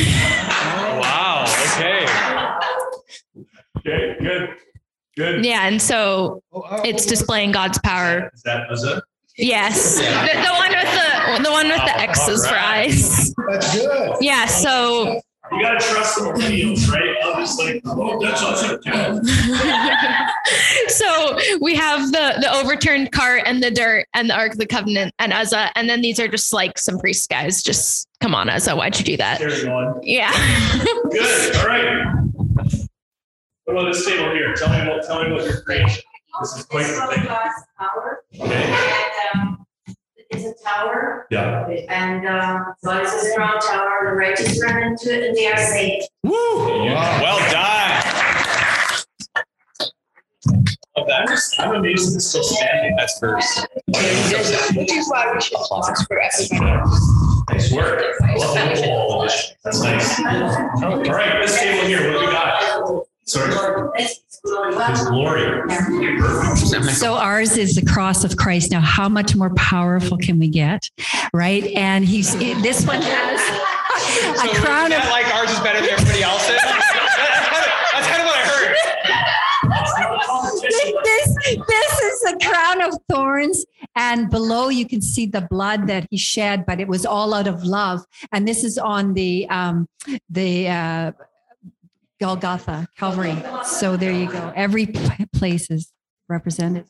Wow. 1.00 1.45
Okay. 1.76 2.07
Okay, 3.79 4.17
good, 4.21 4.50
good. 5.20 5.44
Yeah, 5.44 5.66
and 5.66 5.80
so 5.80 6.42
oh, 6.52 6.64
oh, 6.70 6.82
it's 6.84 7.06
oh. 7.06 7.10
displaying 7.10 7.52
God's 7.52 7.78
power. 7.78 8.30
Is 8.34 8.42
that, 8.42 8.68
was 8.70 8.84
it? 8.84 9.02
Yes. 9.36 9.96
The, 9.96 10.02
the 10.02 10.52
one 10.52 10.70
with 10.70 10.92
the 10.92 11.42
the 11.44 11.50
one 11.50 11.68
with 11.68 11.84
the 11.84 12.00
X's 12.00 12.46
for 12.46 12.56
eyes. 12.56 13.34
That's 13.48 13.74
good. 13.74 14.16
Yeah, 14.20 14.46
so 14.46 15.20
You 15.52 15.62
gotta 15.62 15.78
trust 15.78 16.16
the 16.16 16.22
millennials, 16.22 16.88
right? 16.88 17.16
I'm 17.24 17.40
just 17.40 17.58
like, 17.58 17.82
oh, 17.86 18.20
that's 18.20 18.42
also 18.42 18.78
so 20.88 21.38
we 21.60 21.74
have 21.74 22.12
the 22.12 22.38
the 22.40 22.52
overturned 22.54 23.12
cart 23.12 23.42
and 23.46 23.62
the 23.62 23.70
dirt 23.70 24.06
and 24.14 24.28
the 24.28 24.34
Ark 24.34 24.52
of 24.52 24.58
the 24.58 24.66
Covenant 24.66 25.14
and 25.18 25.32
Uzzah, 25.32 25.70
and 25.76 25.88
then 25.88 26.00
these 26.00 26.18
are 26.20 26.28
just 26.28 26.52
like 26.52 26.78
some 26.78 26.98
priest 26.98 27.28
guys. 27.28 27.62
Just 27.62 28.08
come 28.20 28.34
on, 28.34 28.48
Uzzah, 28.48 28.76
why'd 28.76 28.98
you 28.98 29.04
do 29.04 29.16
that? 29.18 29.40
Yeah. 30.02 30.32
Good, 31.10 31.56
all 31.56 31.66
right. 31.66 32.19
What 33.70 33.82
about 33.84 33.92
this 33.92 34.04
table 34.04 34.32
here? 34.32 34.52
Tell 34.54 34.68
me 34.68 34.80
about, 34.80 35.04
tell 35.04 35.22
me 35.22 35.30
about 35.30 35.44
your 35.44 35.60
creation. 35.60 36.02
This 36.40 36.56
is 36.56 36.64
quite 36.64 36.82
the 36.88 37.14
thing. 37.14 37.24
God's 37.24 37.54
power. 37.78 38.24
Okay, 38.34 38.64
And, 38.64 39.40
um, 39.40 39.66
it's 40.28 40.60
a 40.60 40.64
tower 40.64 41.28
yeah. 41.30 41.68
and, 41.88 42.26
um, 42.26 42.74
God 42.84 43.04
is 43.06 43.12
a 43.14 43.30
strong 43.30 43.60
tower, 43.60 44.10
the 44.10 44.16
righteous 44.16 44.60
run 44.60 44.82
into 44.82 45.16
it 45.16 45.28
and 45.28 45.36
they 45.36 45.46
are 45.46 45.56
safe. 45.56 46.02
Well 46.24 47.38
done. 47.52 48.02
Love 50.96 51.06
that. 51.06 51.40
I'm 51.60 51.76
amazed 51.76 52.16
it's 52.16 52.26
still 52.26 52.42
standing. 52.42 52.96
That's 52.96 53.20
first. 53.20 53.68
Which 53.86 54.90
is 54.92 55.08
why 55.08 55.32
we 55.32 55.40
should 55.40 55.58
pause 55.58 56.04
for 56.08 56.20
everybody. 56.20 56.90
Nice 57.50 57.72
work. 57.72 58.02
I 58.20 58.34
love 58.34 58.76
the 58.76 58.88
wall 58.88 59.22
edition. 59.22 59.56
That's 59.62 59.80
nice. 59.80 60.18
All 60.82 60.98
right, 61.04 61.40
this 61.40 61.56
table 61.56 61.86
here, 61.86 62.12
what 62.12 62.18
do 62.20 62.26
we 62.26 62.32
got? 62.32 63.06
Sorry, 63.24 63.52
His 63.96 64.20
glory. 65.08 65.62
So 66.92 67.14
ours 67.14 67.56
is 67.56 67.74
the 67.74 67.84
cross 67.84 68.24
of 68.24 68.36
Christ. 68.36 68.70
Now, 68.70 68.80
how 68.80 69.08
much 69.08 69.36
more 69.36 69.54
powerful 69.54 70.18
can 70.18 70.38
we 70.38 70.48
get? 70.48 70.88
Right. 71.32 71.64
And 71.76 72.04
he's, 72.04 72.36
this 72.38 72.86
one 72.86 73.00
has 73.02 73.40
a 74.42 74.54
crown 74.60 74.92
of, 74.92 75.04
like 75.10 75.26
ours 75.34 75.50
is 75.50 75.60
better 75.60 75.80
than 75.80 75.90
everybody 75.90 76.22
else's? 76.22 76.60
That's 77.92 78.06
kind 78.06 78.22
of 78.22 78.26
what 78.26 78.36
I 78.36 78.44
heard. 78.46 78.76
this, 81.04 81.34
this 81.68 82.00
is 82.00 82.20
the 82.22 82.38
crown 82.42 82.82
of 82.82 82.98
thorns. 83.08 83.64
And 83.96 84.30
below 84.30 84.68
you 84.68 84.86
can 84.86 85.02
see 85.02 85.26
the 85.26 85.42
blood 85.42 85.86
that 85.88 86.06
he 86.10 86.16
shed, 86.16 86.64
but 86.66 86.80
it 86.80 86.88
was 86.88 87.04
all 87.04 87.34
out 87.34 87.46
of 87.46 87.64
love. 87.64 88.04
And 88.32 88.48
this 88.48 88.64
is 88.64 88.78
on 88.78 89.14
the, 89.14 89.48
um, 89.50 89.88
the, 90.28 90.68
uh, 90.68 91.12
Golgotha, 92.20 92.86
Calvary. 92.98 93.36
So 93.64 93.96
there 93.96 94.12
you 94.12 94.30
go. 94.30 94.52
Every 94.54 94.86
place 95.34 95.70
is 95.70 95.92
represented. 96.28 96.84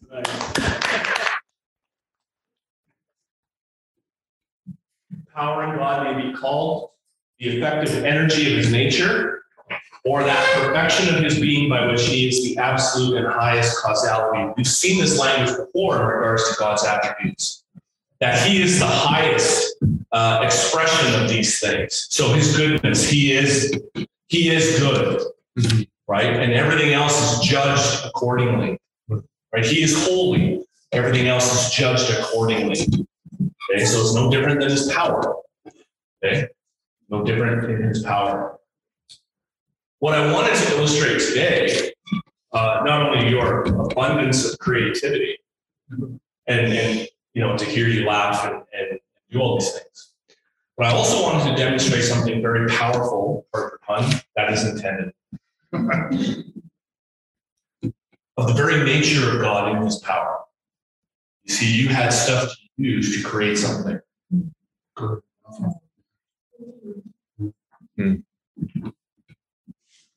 Power 5.35 5.65
in 5.65 5.77
God 5.77 6.17
may 6.17 6.23
be 6.23 6.35
called 6.35 6.91
the 7.39 7.57
effective 7.57 8.05
energy 8.05 8.51
of 8.51 8.59
his 8.59 8.73
nature, 8.73 9.45
or 10.05 10.23
that 10.25 10.45
perfection 10.57 11.15
of 11.15 11.23
his 11.23 11.39
being 11.39 11.71
by 11.71 11.87
which 11.87 12.07
he 12.07 12.29
is 12.29 12.43
the 12.43 12.59
absolute 12.61 13.17
and 13.17 13.27
highest 13.27 13.79
causality. 13.79 14.53
We've 14.57 14.67
seen 14.67 15.01
this 15.01 15.19
language 15.19 15.57
before 15.57 16.01
in 16.01 16.07
regards 16.07 16.51
to 16.51 16.57
God's 16.59 16.85
attributes, 16.85 17.65
that 18.19 18.47
he 18.47 18.61
is 18.63 18.79
the 18.81 18.87
highest 18.87 19.77
uh, 20.13 20.41
expression 20.43 21.23
of 21.23 21.31
these 21.31 21.61
things. 21.61 22.09
So 22.11 22.33
his 22.33 22.57
goodness, 22.57 23.09
he 23.09 23.33
is 23.33 23.73
he 24.31 24.49
is 24.49 24.79
good, 24.79 25.23
right? 26.07 26.27
And 26.27 26.53
everything 26.53 26.93
else 26.93 27.21
is 27.21 27.49
judged 27.49 28.07
accordingly, 28.07 28.79
right? 29.53 29.65
He 29.65 29.83
is 29.83 30.07
holy. 30.07 30.65
Everything 30.93 31.27
else 31.27 31.53
is 31.53 31.75
judged 31.75 32.11
accordingly. 32.11 32.87
Okay, 33.73 33.85
so 33.85 34.01
it's 34.01 34.15
no 34.15 34.31
different 34.31 34.61
than 34.61 34.71
his 34.71 34.91
power. 34.93 35.37
Okay, 36.25 36.47
no 37.09 37.25
different 37.25 37.65
in 37.71 37.83
his 37.89 38.05
power. 38.05 38.59
What 39.99 40.15
I 40.15 40.33
wanted 40.33 40.55
to 40.55 40.77
illustrate 40.77 41.19
today, 41.21 41.93
uh, 42.53 42.83
not 42.85 43.11
only 43.11 43.29
your 43.29 43.65
abundance 43.65 44.51
of 44.51 44.59
creativity, 44.61 45.39
and, 45.91 46.21
and 46.47 47.09
you 47.35 47.43
know 47.43 47.57
to 47.57 47.65
hear 47.65 47.89
you 47.89 48.07
laugh 48.07 48.45
and, 48.45 48.63
and 48.73 49.01
do 49.31 49.41
all 49.41 49.59
these 49.59 49.73
things, 49.73 50.10
but 50.81 50.89
I 50.89 50.93
also 50.93 51.23
wanted 51.23 51.51
to 51.51 51.57
demonstrate 51.63 52.05
something 52.05 52.41
very 52.41 52.67
powerful, 52.67 53.47
pardon 53.53 53.71
the 53.73 53.79
pun, 53.87 54.23
that 54.35 54.51
is 54.51 54.65
intended. 54.65 55.13
of 58.39 58.47
the 58.47 58.55
very 58.55 58.83
nature 58.83 59.31
of 59.31 59.43
God 59.43 59.77
in 59.77 59.83
his 59.83 59.99
power. 59.99 60.39
You 61.45 61.53
see, 61.53 61.71
you 61.71 61.89
had 61.89 62.15
stuff 62.15 62.49
to 62.49 62.59
use 62.79 63.15
to 63.15 63.23
create 63.29 63.59
something. 63.59 64.01
Hmm. 64.97 65.19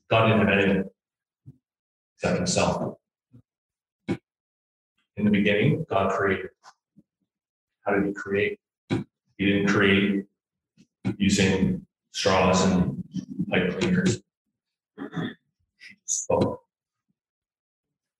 God 0.09 0.27
didn't 0.27 0.47
have 0.47 0.47
anything 0.47 0.89
except 2.15 2.37
himself. 2.37 2.97
In 4.07 5.25
the 5.25 5.29
beginning, 5.29 5.85
God 5.89 6.13
created. 6.13 6.51
How 7.81 7.95
did 7.95 8.05
he 8.05 8.13
create? 8.13 8.61
He 8.89 9.45
didn't 9.45 9.67
create 9.67 10.23
using 11.17 11.85
straws 12.11 12.65
and 12.65 13.03
pipe 13.49 13.79
cleaners. 13.79 14.21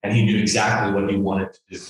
And 0.02 0.12
he 0.12 0.24
knew 0.24 0.38
exactly 0.38 0.92
what 0.92 1.10
he 1.10 1.16
wanted 1.16 1.52
to 1.52 1.60
do. 1.70 1.80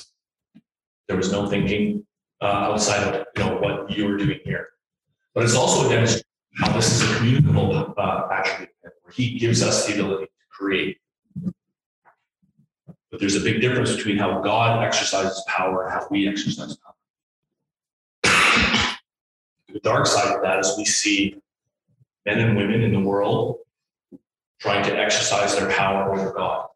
There 1.09 1.17
was 1.17 1.33
no 1.33 1.49
thinking 1.49 2.07
uh, 2.41 2.71
outside 2.71 3.03
of 3.03 3.27
you 3.37 3.43
know 3.45 3.57
what 3.57 3.91
you 3.91 4.07
were 4.07 4.17
doing 4.17 4.41
here. 4.45 4.69
But 5.35 5.45
it's 5.45 5.57
also 5.57 5.87
a 5.87 5.93
demonstration 5.93 6.27
how 6.57 6.73
this 6.73 6.93
is 6.93 7.11
a 7.11 7.17
communicable 7.17 7.95
uh, 7.97 8.29
attribute. 8.31 8.71
Where 8.81 9.13
he 9.13 9.39
gives 9.39 9.63
us 9.63 9.87
the 9.87 9.95
ability 9.95 10.27
to 10.27 10.31
create. 10.51 10.99
But 13.11 13.21
there's 13.21 13.37
a 13.37 13.41
big 13.41 13.61
difference 13.61 13.95
between 13.95 14.19
how 14.19 14.41
God 14.41 14.85
exercises 14.85 15.43
power 15.47 15.85
and 15.85 15.93
how 15.93 16.07
we 16.11 16.29
exercise 16.29 16.77
power. 16.77 16.95
The 19.75 19.81
dark 19.81 20.07
side 20.07 20.33
of 20.33 20.41
that 20.43 20.61
is 20.61 20.75
we 20.79 20.85
see 20.85 21.43
men 22.25 22.39
and 22.39 22.57
women 22.57 22.83
in 22.83 22.93
the 22.93 23.01
world 23.01 23.59
trying 24.61 24.85
to 24.85 24.97
exercise 24.97 25.57
their 25.57 25.69
power 25.69 26.15
over 26.15 26.33
God. 26.33 26.69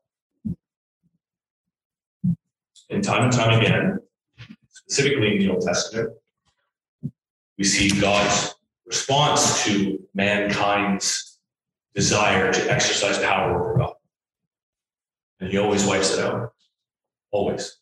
And 2.90 3.05
time 3.05 3.23
and 3.23 3.33
time 3.33 3.61
again, 3.61 4.00
specifically 4.69 5.37
in 5.37 5.38
the 5.38 5.50
Old 5.50 5.62
Testament, 5.64 6.11
we 7.57 7.62
see 7.62 8.00
God's 8.00 8.57
response 8.85 9.62
to 9.64 10.05
mankind's 10.14 11.38
desire 11.95 12.52
to 12.52 12.71
exercise 12.73 13.19
power 13.19 13.61
over 13.61 13.78
God. 13.78 13.95
And 15.38 15.50
he 15.50 15.59
always 15.59 15.87
wipes 15.87 16.14
it 16.14 16.19
out. 16.19 16.52
Always. 17.31 17.78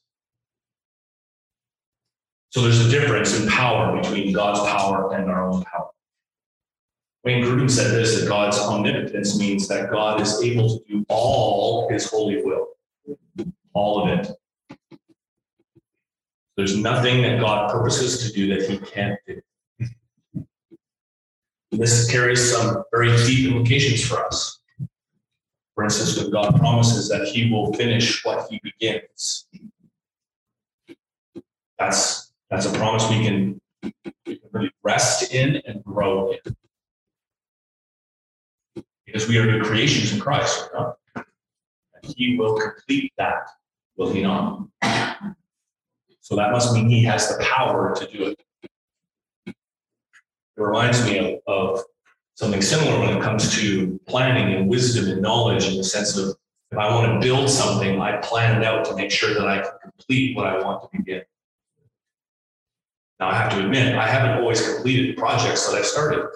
So 2.56 2.62
there's 2.62 2.86
a 2.86 2.88
difference 2.88 3.38
in 3.38 3.46
power 3.48 4.00
between 4.00 4.32
God's 4.32 4.60
power 4.60 5.12
and 5.14 5.30
our 5.30 5.46
own 5.46 5.62
power. 5.64 5.90
Wayne 7.22 7.44
Grudem 7.44 7.70
said 7.70 7.90
this 7.90 8.18
that 8.18 8.26
God's 8.30 8.56
omnipotence 8.56 9.38
means 9.38 9.68
that 9.68 9.90
God 9.90 10.22
is 10.22 10.40
able 10.42 10.78
to 10.78 10.84
do 10.88 11.04
all 11.10 11.86
his 11.90 12.08
holy 12.08 12.42
will, 12.42 12.68
all 13.74 14.02
of 14.02 14.18
it. 14.18 14.30
There's 16.56 16.74
nothing 16.78 17.20
that 17.20 17.40
God 17.40 17.70
purposes 17.70 18.26
to 18.26 18.32
do 18.34 18.48
that 18.54 18.70
he 18.70 18.78
can't 18.78 19.20
do. 19.26 19.42
This 21.72 22.10
carries 22.10 22.52
some 22.52 22.84
very 22.90 23.14
deep 23.26 23.50
implications 23.50 24.02
for 24.02 24.24
us. 24.24 24.60
For 25.74 25.84
instance, 25.84 26.16
when 26.16 26.30
God 26.30 26.56
promises 26.58 27.06
that 27.10 27.28
he 27.28 27.50
will 27.50 27.74
finish 27.74 28.24
what 28.24 28.50
he 28.50 28.62
begins, 28.64 29.46
that's 31.78 32.25
that's 32.50 32.66
a 32.66 32.72
promise 32.72 33.08
we 33.10 33.24
can, 33.24 33.60
really 34.52 34.70
rest 34.82 35.32
in 35.32 35.56
and 35.66 35.84
grow 35.84 36.32
in. 36.32 36.56
Because 39.04 39.28
we 39.28 39.38
are 39.38 39.46
new 39.46 39.62
creations 39.62 40.12
in 40.12 40.20
Christ, 40.20 40.68
right? 40.74 40.94
And 41.14 42.14
he 42.16 42.36
will 42.36 42.58
complete 42.58 43.12
that, 43.18 43.48
will 43.96 44.12
he 44.12 44.22
not? 44.22 44.66
So 46.20 46.34
that 46.34 46.50
must 46.50 46.74
mean 46.74 46.88
he 46.88 47.04
has 47.04 47.28
the 47.28 47.42
power 47.44 47.94
to 47.94 48.06
do 48.06 48.24
it. 48.26 48.40
It 49.46 49.54
reminds 50.56 51.04
me 51.04 51.18
of, 51.18 51.40
of 51.46 51.84
something 52.34 52.62
similar 52.62 52.98
when 52.98 53.16
it 53.16 53.22
comes 53.22 53.54
to 53.60 54.00
planning 54.08 54.54
and 54.54 54.68
wisdom 54.68 55.08
and 55.10 55.22
knowledge 55.22 55.68
in 55.68 55.76
the 55.76 55.84
sense 55.84 56.16
of 56.16 56.36
if 56.72 56.78
I 56.78 56.90
want 56.90 57.12
to 57.12 57.26
build 57.26 57.48
something, 57.48 58.00
I 58.00 58.16
plan 58.16 58.60
it 58.60 58.66
out 58.66 58.84
to 58.86 58.96
make 58.96 59.10
sure 59.10 59.34
that 59.34 59.46
I 59.46 59.60
can 59.60 59.70
complete 59.82 60.36
what 60.36 60.46
I 60.46 60.60
want 60.62 60.82
to 60.82 60.98
begin. 60.98 61.22
Now, 63.18 63.30
I 63.30 63.34
have 63.34 63.52
to 63.52 63.64
admit, 63.64 63.94
I 63.94 64.06
haven't 64.06 64.42
always 64.42 64.74
completed 64.74 65.16
projects 65.16 65.66
that 65.68 65.76
I've 65.76 65.86
started. 65.86 66.26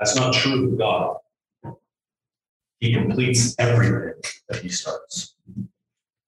That's 0.00 0.16
not 0.16 0.34
true 0.34 0.72
of 0.72 0.78
God. 0.78 1.16
He 2.80 2.92
completes 2.92 3.54
everything 3.58 4.14
that 4.48 4.60
he 4.60 4.68
starts. 4.68 5.34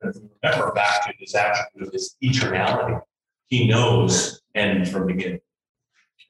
Remember 0.00 0.72
back 0.72 1.04
to 1.06 1.12
his 1.18 1.34
attribute 1.34 1.88
of 1.88 1.92
his 1.92 2.16
eternality, 2.22 3.00
he 3.46 3.66
knows 3.66 4.40
end 4.54 4.88
from 4.88 5.06
beginning. 5.06 5.40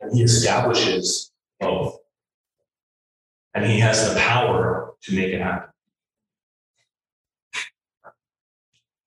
And 0.00 0.16
he 0.16 0.22
establishes 0.22 1.32
both. 1.60 1.98
And 3.54 3.66
he 3.66 3.78
has 3.80 4.08
the 4.08 4.18
power 4.18 4.94
to 5.02 5.14
make 5.14 5.32
it 5.32 5.40
happen. 5.40 5.67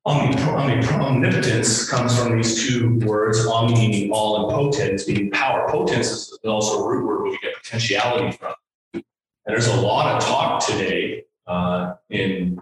Omnipotence 0.04 1.88
comes 1.88 2.18
from 2.18 2.36
these 2.36 2.66
two 2.66 2.98
words, 3.06 3.46
omni 3.46 3.76
meaning 3.76 4.12
all 4.12 4.50
and 4.50 4.74
potens 4.74 5.08
meaning 5.08 5.30
power. 5.30 5.70
Potens 5.70 6.32
is 6.32 6.40
also 6.44 6.84
a 6.84 6.90
root 6.90 7.06
word 7.06 7.22
where 7.22 7.32
we 7.32 7.38
get 7.40 7.56
potentiality 7.56 8.36
from. 8.36 8.56
And 8.94 9.04
there's 9.46 9.68
a 9.68 9.76
lot 9.76 10.16
of 10.16 10.24
talk 10.24 10.66
today 10.66 11.26
uh, 11.46 11.94
in 12.10 12.60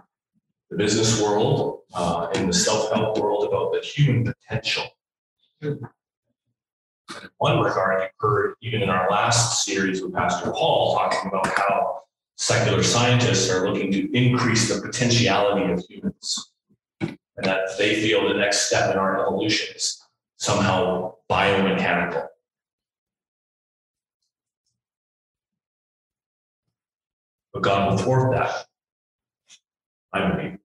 the 0.68 0.76
business 0.76 1.20
world, 1.20 1.80
uh, 1.94 2.28
in 2.34 2.46
the 2.46 2.52
self-help 2.52 3.16
world 3.18 3.48
about 3.48 3.72
the 3.72 3.80
human 3.80 4.24
potential. 4.24 4.84
In 5.62 5.80
one 7.38 7.60
regard, 7.60 8.02
you 8.02 8.08
heard 8.18 8.54
even 8.60 8.82
in 8.82 8.90
our 8.90 9.10
last 9.10 9.64
series 9.64 10.02
with 10.02 10.12
Pastor 10.12 10.50
Paul 10.52 10.94
talking 10.94 11.28
about 11.28 11.46
how 11.46 12.02
secular 12.36 12.82
scientists 12.82 13.50
are 13.50 13.66
looking 13.66 13.90
to 13.92 14.14
increase 14.16 14.68
the 14.74 14.80
potentiality 14.82 15.72
of 15.72 15.82
humans 15.88 16.49
and 17.40 17.50
that 17.50 17.78
they 17.78 17.94
feel 18.02 18.28
the 18.28 18.34
next 18.34 18.66
step 18.66 18.92
in 18.92 18.98
our 18.98 19.20
evolution 19.20 19.74
is 19.74 20.02
somehow 20.36 21.14
biomechanical. 21.30 22.26
But 27.54 27.62
God 27.62 27.90
will 27.90 27.98
thwart 27.98 28.32
that, 28.32 28.66
I 30.12 30.30
believe. 30.30 30.58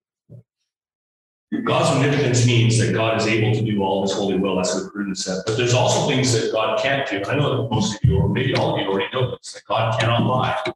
God's 1.63 1.95
omnipotence 1.95 2.45
means 2.45 2.77
that 2.79 2.93
God 2.93 3.19
is 3.19 3.27
able 3.27 3.57
to 3.57 3.61
do 3.61 3.81
all 3.81 4.01
his 4.01 4.11
holy 4.11 4.37
will. 4.37 4.57
That's 4.57 4.75
what 4.75 4.93
Grudem 4.93 5.15
said. 5.15 5.43
But 5.45 5.55
there's 5.55 5.73
also 5.73 6.09
things 6.09 6.33
that 6.33 6.51
God 6.51 6.77
can't 6.79 7.09
do. 7.09 7.23
I 7.29 7.35
know 7.35 7.63
that 7.63 7.73
most 7.73 7.95
of 7.95 8.03
you, 8.03 8.17
or 8.17 8.27
maybe 8.27 8.53
all 8.55 8.75
of 8.75 8.81
you 8.81 8.87
already 8.87 9.07
know 9.13 9.31
this, 9.31 9.53
that 9.53 9.63
God 9.65 9.97
cannot 9.97 10.25
lie. 10.25 10.73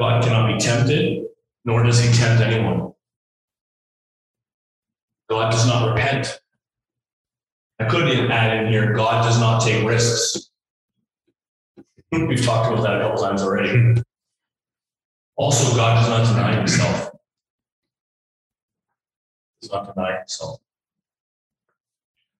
God 0.00 0.24
cannot 0.24 0.52
be 0.52 0.58
tempted, 0.58 1.26
nor 1.64 1.84
does 1.84 2.02
he 2.02 2.12
tempt 2.12 2.42
anyone. 2.42 2.92
God 5.28 5.50
does 5.50 5.66
not 5.66 5.92
repent. 5.94 6.40
I 7.78 7.84
could 7.84 8.08
add 8.30 8.64
in 8.64 8.72
here, 8.72 8.92
God 8.92 9.22
does 9.22 9.38
not 9.38 9.62
take 9.62 9.86
risks. 9.86 10.50
We've 12.10 12.44
talked 12.44 12.72
about 12.72 12.82
that 12.82 12.96
a 12.96 13.02
couple 13.02 13.22
times 13.22 13.42
already. 13.42 14.02
Also, 15.36 15.76
God 15.76 16.00
does 16.00 16.08
not 16.08 16.34
deny 16.34 16.56
himself. 16.56 17.10
Does 19.60 19.70
not 19.70 19.94
deny 19.94 20.18
himself. 20.18 20.60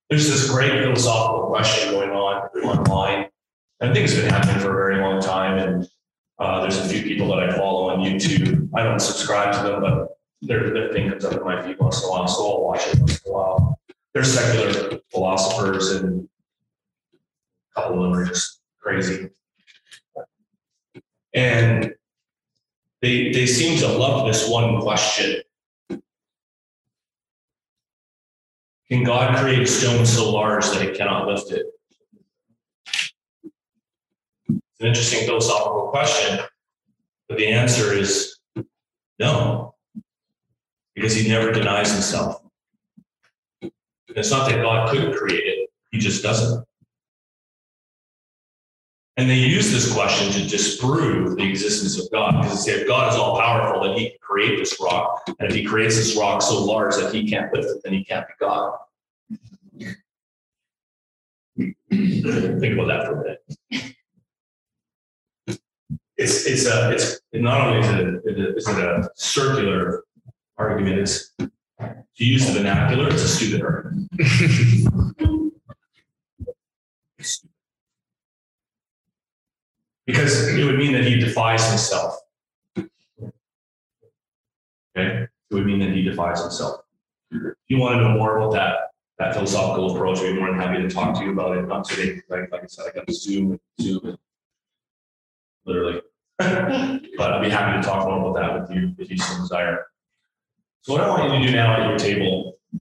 There's 0.08 0.28
this 0.28 0.50
great 0.50 0.82
philosophical 0.82 1.48
question 1.48 1.92
going 1.92 2.10
on 2.10 2.48
online. 2.64 3.28
I 3.80 3.92
think 3.92 3.98
it's 3.98 4.14
been 4.14 4.30
happening 4.30 4.58
for 4.58 4.70
a 4.70 4.74
very 4.74 5.00
long 5.00 5.20
time, 5.20 5.58
and 5.58 5.88
uh, 6.38 6.62
there's 6.62 6.78
a 6.78 6.88
few 6.88 7.02
people 7.02 7.28
that 7.28 7.38
I 7.38 7.56
follow 7.56 7.90
on 7.90 8.00
YouTube. 8.00 8.70
I 8.74 8.82
don't 8.82 8.98
subscribe 8.98 9.54
to 9.54 9.62
them, 9.62 9.80
but 9.80 10.17
their, 10.42 10.92
thing 10.92 11.10
comes 11.10 11.24
up 11.24 11.32
in 11.32 11.44
my 11.44 11.62
feed 11.62 11.78
once 11.78 12.02
in 12.02 12.08
a 12.08 12.10
while, 12.10 12.28
so 12.28 12.48
I'll 12.48 12.62
watch 12.62 12.86
it 12.86 12.98
once 13.00 13.20
in 13.24 13.30
a 13.30 13.34
while. 13.34 13.80
They're 14.14 14.24
secular 14.24 15.00
philosophers, 15.10 15.92
and 15.92 16.28
a 17.76 17.80
couple 17.80 18.04
of 18.04 18.10
them 18.10 18.20
are 18.20 18.24
just 18.24 18.60
crazy. 18.80 19.30
And 21.34 21.94
they 23.02 23.30
they 23.32 23.46
seem 23.46 23.78
to 23.78 23.88
love 23.88 24.26
this 24.26 24.48
one 24.48 24.80
question. 24.80 25.42
Can 28.90 29.04
God 29.04 29.36
create 29.36 29.60
a 29.60 29.66
stone 29.66 30.06
so 30.06 30.30
large 30.30 30.64
that 30.70 30.80
it 30.80 30.96
cannot 30.96 31.28
lift 31.28 31.52
it? 31.52 31.66
It's 34.48 34.80
an 34.80 34.86
interesting 34.86 35.26
philosophical 35.26 35.88
question, 35.88 36.38
but 37.28 37.36
the 37.36 37.48
answer 37.48 37.92
is 37.92 38.38
no 39.18 39.74
because 40.98 41.14
he 41.14 41.28
never 41.28 41.52
denies 41.52 41.92
himself. 41.92 42.42
It's 44.08 44.32
not 44.32 44.50
that 44.50 44.60
God 44.60 44.90
couldn't 44.90 45.14
create 45.14 45.44
it, 45.44 45.70
he 45.92 45.98
just 45.98 46.24
doesn't. 46.24 46.66
And 49.16 49.30
they 49.30 49.36
use 49.36 49.70
this 49.70 49.92
question 49.92 50.32
to 50.32 50.48
disprove 50.48 51.36
the 51.36 51.48
existence 51.48 52.00
of 52.00 52.10
God 52.10 52.40
because 52.40 52.64
they 52.64 52.72
say 52.72 52.80
if 52.80 52.88
God 52.88 53.12
is 53.12 53.18
all 53.18 53.38
powerful, 53.38 53.82
then 53.82 53.96
he 53.96 54.10
can 54.10 54.18
create 54.20 54.58
this 54.58 54.76
rock. 54.80 55.22
And 55.26 55.48
if 55.48 55.54
he 55.54 55.64
creates 55.64 55.96
this 55.96 56.16
rock 56.16 56.42
so 56.42 56.64
large 56.64 56.96
that 56.96 57.14
he 57.14 57.28
can't 57.28 57.52
lift 57.52 57.68
it, 57.68 57.80
then 57.84 57.92
he 57.92 58.04
can't 58.04 58.26
be 58.26 58.34
God. 58.40 58.78
Think 61.56 61.76
about 62.74 62.86
that 62.88 63.06
for 63.06 63.20
a 63.20 63.22
minute. 63.22 63.44
It's 66.16 66.46
it's 66.46 66.66
a 66.66 66.90
it's 66.90 67.20
not 67.32 67.60
only 67.68 67.78
is 67.78 68.26
it, 68.26 68.56
is 68.56 68.68
it 68.68 68.78
a 68.78 69.08
circular 69.14 70.04
argument 70.58 70.98
is 70.98 71.32
to 71.38 71.50
use 72.16 72.46
the 72.46 72.52
vernacular, 72.52 73.08
it's 73.08 73.22
a 73.22 73.28
stupid 73.28 73.62
argument. 73.62 74.10
because 80.06 80.48
it 80.48 80.64
would 80.64 80.78
mean 80.78 80.92
that 80.92 81.04
he 81.04 81.18
defies 81.18 81.68
himself. 81.68 82.18
Okay? 82.76 82.86
It 84.96 85.54
would 85.54 85.66
mean 85.66 85.78
that 85.80 85.90
he 85.90 86.02
defies 86.02 86.40
himself. 86.42 86.80
If 87.30 87.54
you 87.68 87.78
want 87.78 87.96
to 87.96 88.02
know 88.02 88.10
more 88.16 88.38
about 88.38 88.52
that, 88.54 88.76
that 89.18 89.34
philosophical 89.34 89.94
approach, 89.94 90.20
we'd 90.20 90.38
more 90.38 90.50
than 90.50 90.58
happy 90.58 90.82
to 90.82 90.88
talk 90.88 91.16
to 91.18 91.24
you 91.24 91.32
about 91.32 91.56
it. 91.56 91.66
Not 91.66 91.84
today, 91.84 92.22
like, 92.28 92.50
like 92.50 92.64
I 92.64 92.66
said, 92.66 92.86
I 92.90 92.94
got 92.98 93.10
Zoom, 93.10 93.60
Zoom, 93.80 94.16
literally 95.66 96.00
But 96.38 97.32
I'd 97.32 97.42
be 97.42 97.50
happy 97.50 97.82
to 97.82 97.86
talk 97.86 98.06
more 98.06 98.30
about 98.30 98.40
that 98.40 98.60
with 98.60 98.70
you 98.70 98.94
if 98.98 99.10
you 99.10 99.18
so 99.18 99.40
desire. 99.40 99.86
So 100.82 100.94
what 100.94 101.02
I 101.02 101.08
want 101.08 101.32
you 101.32 101.40
to 101.40 101.46
do 101.46 101.52
now 101.52 101.80
at 101.80 101.88
your 101.88 101.98
table, 101.98 102.56
is 102.72 102.80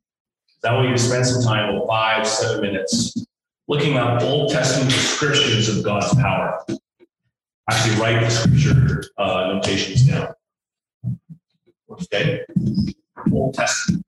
I 0.63 0.73
want 0.73 0.87
you 0.87 0.93
to 0.93 0.99
spend 0.99 1.25
some 1.25 1.43
time, 1.43 1.75
about 1.75 1.87
five, 1.87 2.27
seven 2.27 2.61
minutes, 2.61 3.25
looking 3.67 3.97
up 3.97 4.21
Old 4.21 4.51
Testament 4.51 4.91
descriptions 4.91 5.69
of 5.69 5.83
God's 5.83 6.13
power. 6.15 6.63
Actually, 7.69 7.95
write 7.99 8.21
the 8.21 8.29
scripture 8.29 9.03
uh, 9.17 9.53
notations 9.53 10.07
down. 10.07 10.33
Okay? 11.89 12.45
Old 13.31 13.53
Testament. 13.53 14.05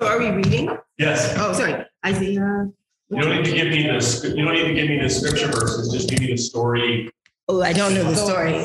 So 0.00 0.06
are 0.06 0.18
we 0.18 0.30
reading? 0.30 0.76
Yes. 0.98 1.34
Oh, 1.38 1.52
sorry, 1.52 1.84
Isaiah. 2.04 2.70
You 3.08 3.20
don't 3.20 3.36
need 3.36 3.44
to 3.44 3.52
give 3.52 3.68
me 3.68 3.86
the, 3.86 4.34
you 4.36 4.44
don't 4.44 4.54
need 4.54 4.68
to 4.68 4.74
give 4.74 4.88
me 4.88 5.00
the 5.00 5.10
scripture 5.10 5.48
verses, 5.48 5.90
just 5.92 6.08
give 6.08 6.20
me 6.20 6.28
the 6.28 6.36
story, 6.36 7.10
Oh, 7.52 7.62
I 7.62 7.72
don't 7.72 7.94
know 7.94 8.04
the 8.04 8.14
story. 8.14 8.64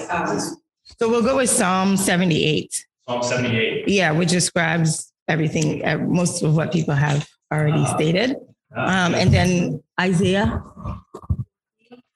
So 1.00 1.10
we'll 1.10 1.24
go 1.24 1.38
with 1.38 1.50
Psalm 1.50 1.98
seventy-eight. 1.98 2.86
Psalm 3.08 3.24
seventy-eight. 3.24 3.88
Yeah, 3.88 4.12
which 4.12 4.30
describes 4.30 5.12
everything, 5.28 5.84
uh, 5.86 5.98
most 5.98 6.44
of 6.44 6.56
what 6.56 6.72
people 6.72 6.94
have 6.94 7.28
already 7.52 7.80
Ah. 7.86 7.96
stated. 7.96 8.36
Um, 8.76 9.16
and 9.16 9.32
then 9.34 9.82
Isaiah 10.00 10.62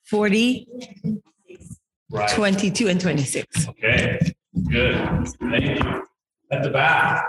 40, 0.06 0.68
Right. 2.12 2.30
22, 2.30 2.88
and 2.90 3.00
twenty-six. 3.00 3.68
Okay, 3.70 4.20
good. 4.70 5.28
Thank 5.52 5.66
you. 5.84 6.04
At 6.52 6.64
the 6.64 6.70
back, 6.72 7.24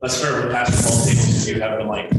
let's 0.00 0.16
start 0.16 0.42
with 0.44 0.52
Pastor 0.52 0.76
Paul 0.82 1.04
Tables, 1.04 1.24
since 1.24 1.48
you 1.48 1.60
have 1.60 1.78
the 1.78 1.84
mic. 1.84 2.10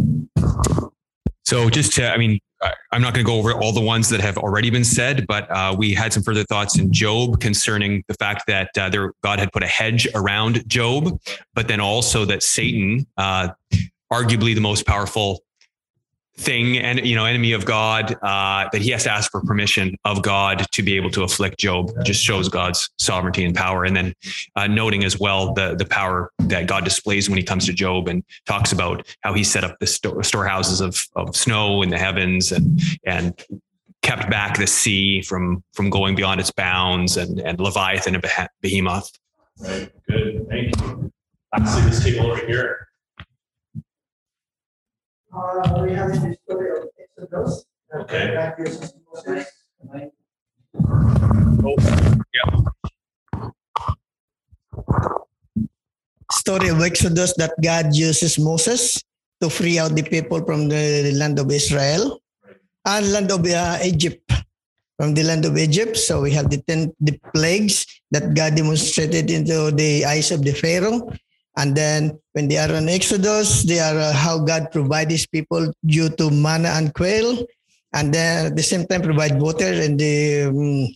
So 1.45 1.69
just 1.69 1.93
to, 1.93 2.12
I 2.13 2.17
mean, 2.17 2.33
I- 2.33 2.52
I'm 2.91 3.02
not 3.02 3.13
going 3.13 3.26
to 3.26 3.30
go 3.30 3.38
over 3.38 3.54
all 3.54 3.71
the 3.71 3.82
ones 3.82 4.10
that 4.10 4.21
have 4.21 4.38
already 4.38 4.69
been 4.69 4.84
said, 4.84 5.26
but 5.28 5.49
uh, 5.49 5.76
we 5.78 5.93
had 5.93 6.13
some 6.13 6.23
further 6.23 6.43
thoughts 6.43 6.78
in 6.78 6.91
Job 6.91 7.39
concerning 7.39 8.04
the 8.08 8.13
fact 8.15 8.43
that 8.47 8.69
uh, 8.78 8.89
there 8.89 9.13
God 9.23 9.39
had 9.39 9.52
put 9.52 9.63
a 9.63 9.67
hedge 9.67 10.08
around 10.15 10.67
Job, 10.67 11.19
but 11.54 11.67
then 11.67 11.80
also 11.80 12.26
that 12.26 12.43
Satan, 12.43 13.08
uh, 13.17 13.49
arguably 14.12 14.54
the 14.54 14.62
most 14.62 14.86
powerful 14.86 15.43
thing 16.37 16.77
and 16.77 17.05
you 17.05 17.15
know 17.15 17.25
enemy 17.25 17.51
of 17.53 17.65
God, 17.65 18.13
uh, 18.21 18.69
that 18.71 18.81
he 18.81 18.89
has 18.91 19.03
to 19.03 19.11
ask 19.11 19.31
for 19.31 19.41
permission 19.41 19.95
of 20.05 20.21
God 20.21 20.65
to 20.71 20.83
be 20.83 20.95
able 20.95 21.11
to 21.11 21.23
afflict 21.23 21.59
Job. 21.59 21.91
Just 22.03 22.23
shows 22.23 22.49
God's 22.49 22.89
sovereignty 22.97 23.45
and 23.45 23.55
power, 23.55 23.85
and 23.85 23.95
then 23.95 24.13
uh, 24.55 24.67
noting 24.67 25.03
as 25.03 25.19
well 25.19 25.53
the 25.53 25.75
the 25.75 25.85
power 25.85 26.31
that 26.39 26.67
God 26.67 26.83
displays 26.83 27.29
when 27.29 27.37
He 27.37 27.43
comes 27.43 27.65
to 27.67 27.73
Job 27.73 28.07
and 28.07 28.23
talks 28.45 28.71
about 28.71 29.05
how 29.21 29.33
He 29.33 29.43
set 29.43 29.63
up 29.63 29.77
the 29.79 29.87
sto- 29.87 30.21
storehouses 30.21 30.81
of 30.81 31.05
of 31.15 31.35
snow 31.35 31.81
in 31.81 31.89
the 31.89 31.97
heavens 31.97 32.51
and 32.51 32.79
and 33.05 33.43
kept 34.01 34.29
back 34.29 34.57
the 34.57 34.67
sea 34.67 35.21
from 35.21 35.63
from 35.73 35.89
going 35.89 36.15
beyond 36.15 36.39
its 36.39 36.51
bounds 36.51 37.17
and 37.17 37.39
and 37.39 37.59
Leviathan 37.59 38.15
and 38.15 38.49
Behemoth. 38.61 39.11
Right, 39.59 39.91
good, 40.09 40.47
thank 40.49 40.75
you. 40.81 41.11
Lastly, 41.55 41.83
this 41.83 42.03
table 42.03 42.31
over 42.31 42.45
here. 42.47 42.87
We 45.33 45.97
have 45.97 46.13
the 46.13 46.37
story 46.45 46.69
of 46.77 46.93
Exodus. 46.93 47.65
Okay. 47.89 48.53
Is 48.59 48.93
Moses. 49.01 49.49
story 56.29 56.69
of 56.69 56.81
Exodus 56.81 57.33
that 57.37 57.53
God 57.63 57.95
uses 57.95 58.37
Moses 58.37 59.01
to 59.41 59.49
free 59.49 59.79
out 59.79 59.95
the 59.95 60.03
people 60.03 60.45
from 60.45 60.69
the 60.69 61.11
land 61.17 61.39
of 61.39 61.49
Israel 61.49 62.21
and 62.85 63.11
land 63.11 63.31
of 63.31 63.41
uh, 63.45 63.79
Egypt. 63.81 64.29
From 64.99 65.15
the 65.15 65.23
land 65.23 65.45
of 65.45 65.57
Egypt, 65.57 65.97
so 65.97 66.21
we 66.21 66.29
have 66.37 66.51
the 66.51 66.61
ten 66.61 66.93
the 67.01 67.17
plagues 67.33 67.89
that 68.11 68.35
God 68.35 68.53
demonstrated 68.53 69.31
into 69.31 69.71
the 69.73 70.05
eyes 70.05 70.29
of 70.29 70.45
the 70.45 70.53
Pharaoh, 70.53 71.09
and 71.57 71.75
then 71.75 72.19
when 72.33 72.47
they 72.47 72.57
are 72.57 72.73
on 72.73 72.89
Exodus, 72.89 73.63
they 73.63 73.79
are 73.79 73.97
uh, 73.97 74.13
how 74.13 74.39
God 74.39 74.71
provide 74.71 75.11
His 75.11 75.25
people 75.25 75.71
due 75.85 76.09
to 76.09 76.31
manna 76.31 76.69
and 76.69 76.93
quail, 76.93 77.45
and 77.93 78.13
then 78.13 78.47
at 78.47 78.55
the 78.55 78.63
same 78.63 78.85
time 78.87 79.01
provide 79.01 79.39
water 79.39 79.71
in 79.71 79.97
the 79.97 80.49
um, 80.49 80.87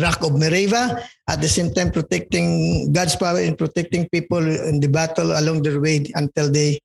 rock 0.00 0.22
of 0.22 0.38
Meribah 0.38 1.00
at 1.28 1.40
the 1.40 1.48
same 1.48 1.72
time 1.72 1.90
protecting 1.90 2.92
God's 2.92 3.16
power 3.16 3.40
in 3.40 3.56
protecting 3.56 4.08
people 4.08 4.44
in 4.44 4.80
the 4.80 4.88
battle 4.88 5.38
along 5.38 5.62
their 5.62 5.80
way 5.80 6.04
until 6.14 6.50
they 6.50 6.78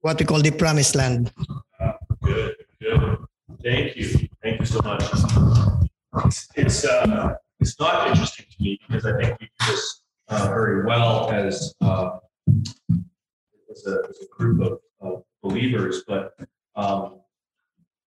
what 0.00 0.18
we 0.18 0.24
call 0.24 0.40
the 0.40 0.50
promised 0.50 0.94
land. 0.94 1.32
Good, 2.22 2.56
good. 2.80 3.18
Thank 3.62 3.96
you. 3.96 4.28
Thank 4.42 4.60
you 4.60 4.66
so 4.66 4.80
much. 4.82 5.04
It's, 6.24 6.48
it's, 6.56 6.84
uh, 6.84 7.34
it's 7.58 7.78
not 7.78 8.08
interesting 8.08 8.46
to 8.50 8.62
me 8.62 8.80
because 8.86 9.04
I 9.04 9.20
think 9.20 9.40
we 9.40 9.48
this 9.66 9.99
uh, 10.30 10.46
very 10.48 10.84
well 10.84 11.30
as, 11.30 11.74
uh, 11.80 12.18
as 13.70 13.86
a, 13.86 13.98
as 14.08 14.18
a 14.22 14.26
group 14.30 14.60
of, 14.62 14.78
of 15.00 15.24
believers, 15.42 16.04
but 16.06 16.34
um, 16.76 17.20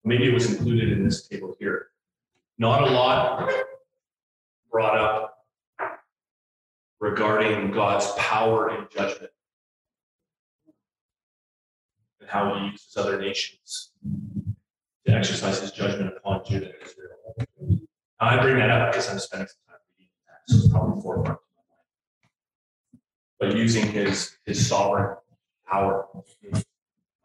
maybe 0.04 0.24
it 0.24 0.34
was 0.34 0.52
included 0.52 0.90
in 0.90 1.04
this 1.04 1.26
table 1.28 1.54
here. 1.58 1.86
Not 2.58 2.82
a 2.82 2.90
lot 2.90 3.50
brought 4.70 4.98
up 4.98 5.38
regarding 7.00 7.70
God's 7.70 8.10
power 8.16 8.70
and 8.70 8.90
judgment 8.90 9.30
and 12.20 12.28
how 12.28 12.58
he 12.58 12.70
uses 12.72 12.96
other 12.96 13.20
nations 13.20 13.92
to 15.06 15.12
exercise 15.12 15.60
his 15.60 15.70
judgment 15.70 16.12
upon 16.16 16.44
Judah 16.44 16.66
and 16.66 16.74
Israel. 16.84 17.78
I 18.20 18.42
bring 18.42 18.56
that 18.56 18.70
up 18.70 18.90
because 18.90 19.08
I'm 19.08 19.20
spending 19.20 19.46
some 19.46 19.60
time 19.68 19.80
reading 19.96 20.10
that, 20.26 20.52
so 20.52 20.58
it's 20.58 20.68
probably 20.68 21.22
mind. 21.22 21.38
But 23.38 23.56
using 23.56 23.86
his 23.86 24.36
his 24.44 24.66
sovereign 24.66 25.16
power 25.66 26.06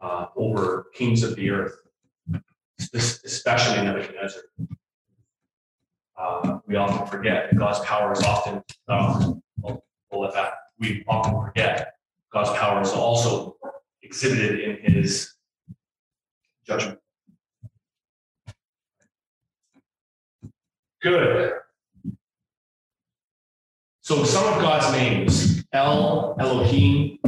uh, 0.00 0.26
over 0.36 0.86
kings 0.94 1.22
of 1.22 1.34
the 1.34 1.50
earth, 1.50 1.76
es- 2.94 3.20
especially 3.24 3.82
Nebuchadnezzar. 3.82 4.42
Uh, 6.16 6.58
we 6.66 6.76
often 6.76 7.06
forget 7.06 7.54
God's 7.56 7.80
power 7.80 8.12
is 8.12 8.22
often, 8.22 8.62
um, 8.88 9.42
we'll, 9.60 9.82
we'll 10.10 10.20
let 10.20 10.32
that, 10.34 10.52
we 10.78 11.04
often 11.08 11.40
forget 11.40 11.94
God's 12.32 12.50
power 12.50 12.80
is 12.80 12.90
also 12.90 13.56
exhibited 14.02 14.60
in 14.60 14.92
his 14.94 15.34
judgment. 16.66 16.98
Good. 21.02 21.54
So 24.04 24.22
some 24.22 24.44
of 24.52 24.60
God's 24.60 24.92
names, 24.92 25.64
El, 25.72 26.36
Elohim, 26.38 27.18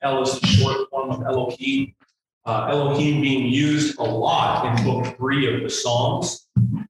El 0.00 0.22
is 0.22 0.38
the 0.38 0.46
short 0.46 0.88
form 0.88 1.10
of 1.10 1.22
Elohim. 1.22 1.96
Uh, 2.44 2.68
Elohim 2.70 3.20
being 3.20 3.48
used 3.48 3.98
a 3.98 4.04
lot 4.04 4.78
in 4.78 4.84
book 4.84 5.16
three 5.16 5.52
of 5.52 5.64
the 5.64 5.68
Psalms 5.68 6.46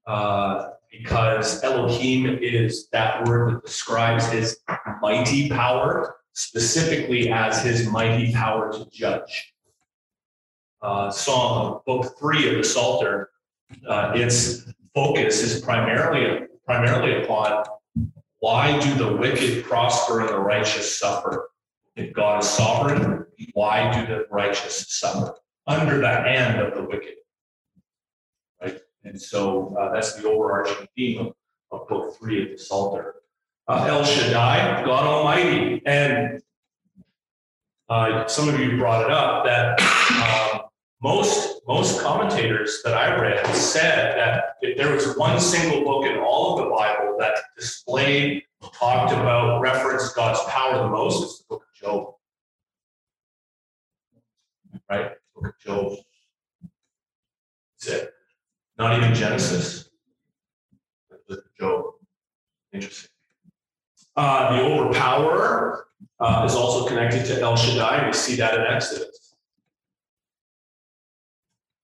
uh, 0.07 0.69
because 0.93 1.65
Elohim 1.65 2.39
is 2.43 2.89
that 2.89 3.27
word 3.27 3.55
that 3.55 3.65
describes 3.65 4.27
his 4.27 4.59
mighty 5.01 5.49
power, 5.49 6.17
specifically 6.35 7.33
as 7.33 7.65
his 7.65 7.89
mighty 7.89 8.35
power 8.35 8.71
to 8.71 8.87
judge. 8.93 9.55
Uh, 10.83 11.11
Psalm 11.11 11.81
book 11.87 12.19
three 12.19 12.51
of 12.51 12.59
the 12.59 12.65
Psalter, 12.65 13.31
uh, 13.89 14.13
its 14.15 14.71
focus 14.95 15.43
is 15.43 15.63
primarily 15.63 16.49
primarily 16.67 17.23
upon 17.23 17.65
why 18.40 18.79
do 18.81 18.94
the 18.94 19.16
wicked 19.16 19.64
prosper 19.64 20.20
and 20.20 20.29
the 20.29 20.38
righteous 20.38 20.99
suffer? 20.99 21.51
If 21.96 22.12
God 22.12 22.42
is 22.42 22.49
sovereign, 22.49 23.27
why 23.55 23.92
do 23.92 24.07
the 24.07 24.27
righteous 24.31 24.87
suffer 24.88 25.35
under 25.66 25.99
the 25.99 26.09
hand 26.09 26.61
of 26.61 26.75
the 26.75 26.85
wicked? 26.85 27.14
Right, 28.61 28.81
and 29.05 29.20
so 29.20 29.75
uh, 29.77 29.92
that's 29.92 30.14
the 30.14 30.29
overarching 30.29 30.87
theme 30.94 31.27
of, 31.27 31.35
of 31.72 31.88
book 31.88 32.16
three 32.18 32.42
of 32.42 32.59
the 32.59 32.62
Psalter. 32.62 33.14
Uh, 33.68 33.87
El 33.88 34.05
Shaddai, 34.05 34.85
God 34.85 35.05
Almighty, 35.05 35.83
and 35.87 36.40
uh, 37.88 38.27
some 38.27 38.49
of 38.49 38.61
you 38.61 38.77
brought 38.77 39.05
it 39.05 39.11
up 39.11 39.44
that 39.44 39.81
um, 40.55 40.62
most 41.03 41.56
most 41.67 42.01
commentators 42.01 42.81
that 42.85 42.95
I 42.95 43.21
read 43.21 43.45
said 43.55 44.17
that 44.17 44.57
if 44.63 44.77
there 44.77 44.93
was 44.95 45.17
one 45.17 45.41
single 45.41 45.85
book 45.85 46.07
in 46.07 46.19
all 46.19 46.59
of 46.59 46.65
the 46.65 46.71
Bible 46.71 47.17
that 47.19 47.39
displayed, 47.57 48.45
talked 48.73 49.13
about, 49.13 49.61
referenced 49.61 50.15
God's 50.15 50.41
power 50.51 50.83
the 50.83 50.89
most, 50.89 51.23
it's 51.23 51.39
the 51.39 51.45
book 51.49 51.63
of 51.63 51.81
Job. 51.81 52.15
Right? 54.89 55.11
Book 55.35 55.47
of 55.47 55.59
Job. 55.59 55.99
That's 57.81 58.03
it. 58.03 58.13
Not 58.79 58.97
even 58.99 59.15
Genesis. 59.15 59.91
Job. 61.59 61.85
Interesting. 62.73 63.11
Uh, 64.15 64.57
the 64.57 64.63
overpower 64.63 65.87
uh, 66.21 66.45
is 66.47 66.55
also 66.55 66.87
connected 66.87 67.25
to 67.27 67.41
El 67.41 67.57
Shaddai. 67.57 68.07
We 68.07 68.13
see 68.13 68.37
that 68.37 68.55
in 68.55 68.67
Exodus. 68.67 69.06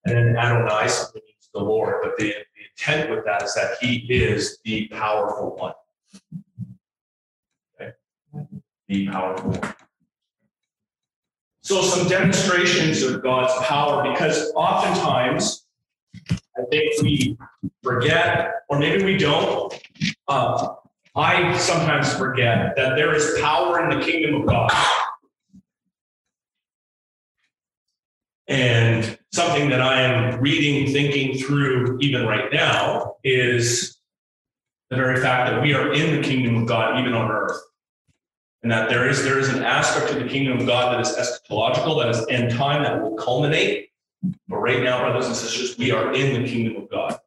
And 0.05 0.17
then 0.17 0.37
Adonai 0.37 0.89
simply 0.89 1.23
means 1.27 1.49
the 1.55 1.61
Lord, 1.61 1.97
but 2.03 2.17
the, 2.17 2.35
the 2.35 2.63
intent 2.71 3.11
with 3.11 3.25
that 3.25 3.43
is 3.43 3.55
that 3.55 3.77
he 3.81 3.99
is 4.09 4.59
the 4.65 4.89
powerful 4.89 5.57
one. 5.57 5.75
Okay? 7.81 7.93
The 8.89 9.09
powerful 9.09 9.51
one. 9.51 9.75
So 11.63 11.81
some 11.83 12.09
demonstrations 12.09 13.03
of 13.03 13.23
God's 13.23 13.55
power, 13.67 14.11
because 14.11 14.51
oftentimes 14.57 15.67
I 16.57 16.63
think 16.71 17.01
we 17.03 17.39
forget, 17.83 18.53
or 18.69 18.79
maybe 18.79 19.05
we 19.05 19.17
don't. 19.17 19.73
Uh, 20.27 20.75
I 21.15 21.57
sometimes 21.59 22.13
forget 22.15 22.75
that 22.77 22.97
there 22.97 23.15
is 23.15 23.39
power 23.41 23.83
in 23.89 23.99
the 23.99 24.05
kingdom 24.05 24.41
of 24.41 24.47
God. 24.49 24.71
And 28.49 29.19
something 29.33 29.71
that 29.71 29.81
I 29.81 30.03
am 30.03 30.41
reading, 30.41 30.93
thinking 30.93 31.39
through 31.39 31.99
even 32.01 32.27
right 32.27 32.53
now 32.53 33.17
is 33.25 33.99
the 34.91 34.97
very 34.97 35.21
fact 35.21 35.51
that 35.51 35.63
we 35.63 35.75
are 35.75 35.93
in 35.93 36.21
the 36.21 36.27
kingdom 36.27 36.57
of 36.57 36.67
God, 36.67 37.01
even 37.01 37.15
on 37.15 37.31
earth. 37.31 37.59
And 38.63 38.71
that 38.71 38.89
there 38.89 39.09
is 39.09 39.25
there 39.25 39.39
is 39.39 39.49
an 39.49 39.65
aspect 39.65 40.13
of 40.13 40.23
the 40.23 40.29
kingdom 40.29 40.61
of 40.61 40.67
God 40.67 40.95
that 40.95 41.01
is 41.01 41.17
eschatological, 41.17 42.01
that 42.01 42.11
is 42.11 42.25
end 42.29 42.53
time, 42.53 42.85
that 42.85 43.03
will 43.03 43.17
culminate. 43.17 43.89
But 44.47 44.59
right 44.59 44.83
now, 44.83 45.01
brothers 45.01 45.27
and 45.27 45.35
sisters, 45.35 45.77
we 45.77 45.91
are 45.91 46.13
in 46.13 46.41
the 46.41 46.49
kingdom 46.49 46.81
of 46.81 46.89
God. 46.89 47.19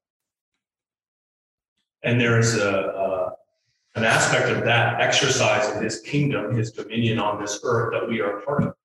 And 2.03 2.21
there 2.21 2.39
is 2.39 2.55
a, 2.55 2.71
a 2.71 3.15
an 3.95 4.03
aspect 4.03 4.49
of 4.49 4.63
that 4.65 5.01
exercise 5.01 5.73
of 5.73 5.81
his 5.81 6.01
kingdom, 6.01 6.55
his 6.55 6.71
dominion 6.71 7.17
on 7.17 7.41
this 7.41 7.59
earth 7.63 7.93
that 7.93 8.07
we 8.07 8.21
are 8.21 8.41
part 8.41 8.63
of. 8.63 8.75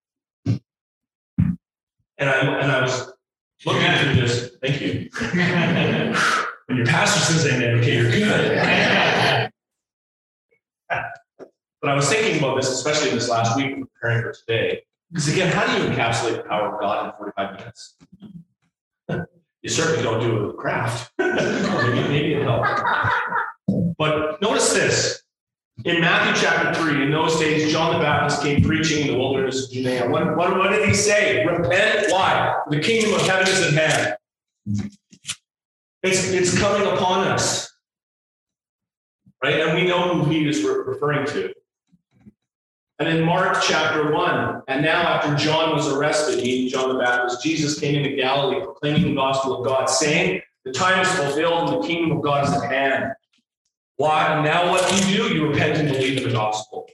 And 2.20 2.28
I 2.28 2.60
and 2.60 2.70
I 2.70 2.82
was 2.82 3.12
looking 3.64 3.82
at 3.82 4.04
through 4.04 4.20
this. 4.20 4.50
Thank 4.60 4.80
you. 4.80 5.08
when 6.66 6.76
your 6.76 6.86
pastor 6.86 7.20
says 7.20 7.46
amen, 7.52 7.78
okay, 7.78 7.94
you're 7.94 8.10
good. 8.10 9.50
but 11.80 11.90
I 11.90 11.94
was 11.94 12.08
thinking 12.10 12.38
about 12.38 12.56
this, 12.56 12.68
especially 12.68 13.08
in 13.08 13.14
this 13.14 13.28
last 13.28 13.56
week, 13.56 13.74
preparing 13.74 14.22
for 14.22 14.32
today. 14.32 14.82
Because 15.10 15.28
again, 15.28 15.50
how 15.50 15.66
do 15.66 15.82
you 15.82 15.88
encapsulate 15.88 16.36
the 16.36 16.42
power 16.42 16.74
of 16.74 16.80
God 16.80 17.06
in 17.06 17.12
45 17.16 17.58
minutes? 17.58 17.96
you 19.62 19.70
certainly 19.70 20.02
don't 20.02 20.20
do 20.20 20.36
it 20.36 20.46
with 20.46 20.56
craft. 20.58 21.10
maybe, 21.18 22.08
maybe 22.08 22.34
it 22.34 22.42
helps. 22.42 22.68
But 23.98 24.40
notice 24.42 24.72
this. 24.72 25.19
In 25.84 26.00
Matthew 26.00 26.42
chapter 26.42 26.74
3, 26.74 27.04
in 27.04 27.10
those 27.10 27.38
days, 27.38 27.72
John 27.72 27.94
the 27.94 28.00
Baptist 28.00 28.42
came 28.42 28.62
preaching 28.62 29.06
in 29.06 29.12
the 29.12 29.18
wilderness 29.18 29.64
of 29.64 29.72
Judea. 29.72 30.10
What, 30.10 30.36
what, 30.36 30.58
what 30.58 30.70
did 30.70 30.86
he 30.86 30.94
say? 30.94 31.46
Repent. 31.46 32.12
Why? 32.12 32.54
The 32.68 32.80
kingdom 32.80 33.14
of 33.14 33.22
heaven 33.22 33.48
is 33.48 33.62
at 33.62 33.72
hand. 33.72 34.16
It's, 36.02 36.30
it's 36.32 36.58
coming 36.58 36.86
upon 36.86 37.28
us. 37.28 37.72
Right? 39.42 39.60
And 39.60 39.74
we 39.74 39.86
know 39.86 40.14
who 40.14 40.30
he 40.30 40.46
is 40.46 40.62
referring 40.62 41.26
to. 41.28 41.54
And 42.98 43.08
in 43.08 43.24
Mark 43.24 43.62
chapter 43.62 44.12
1, 44.12 44.62
and 44.68 44.82
now 44.82 45.00
after 45.00 45.34
John 45.34 45.74
was 45.74 45.88
arrested, 45.88 46.42
meaning 46.42 46.68
John 46.68 46.92
the 46.92 46.98
Baptist, 46.98 47.42
Jesus 47.42 47.80
came 47.80 47.94
into 47.94 48.14
Galilee 48.14 48.60
proclaiming 48.62 49.02
the 49.02 49.14
gospel 49.14 49.58
of 49.58 49.64
God, 49.64 49.86
saying, 49.86 50.42
The 50.66 50.72
time 50.72 51.00
is 51.00 51.10
fulfilled 51.14 51.70
and 51.70 51.82
the 51.82 51.86
kingdom 51.86 52.18
of 52.18 52.22
God 52.22 52.46
is 52.46 52.52
at 52.52 52.70
hand. 52.70 53.14
Why? 54.00 54.42
Now 54.42 54.70
what 54.70 54.88
do 54.88 54.96
you 55.10 55.28
do? 55.28 55.34
You 55.34 55.48
repent 55.48 55.76
and 55.76 55.86
believe 55.90 56.16
in 56.16 56.24
the 56.24 56.32
gospel. 56.32 56.88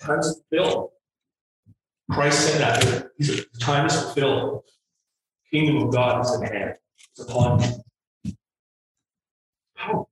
Time 0.00 0.18
is 0.18 0.42
fulfilled. 0.50 0.90
Christ 2.10 2.48
said 2.48 2.60
that. 2.60 3.10
He 3.16 3.22
said, 3.22 3.44
time 3.60 3.86
is 3.86 3.94
fulfilled. 3.94 4.64
Kingdom 5.52 5.86
of 5.86 5.94
God 5.94 6.24
is 6.24 6.42
at 6.42 6.52
hand. 6.52 6.74
It's 7.12 7.20
upon 7.20 7.62
you. 8.24 8.32
How? 9.76 10.08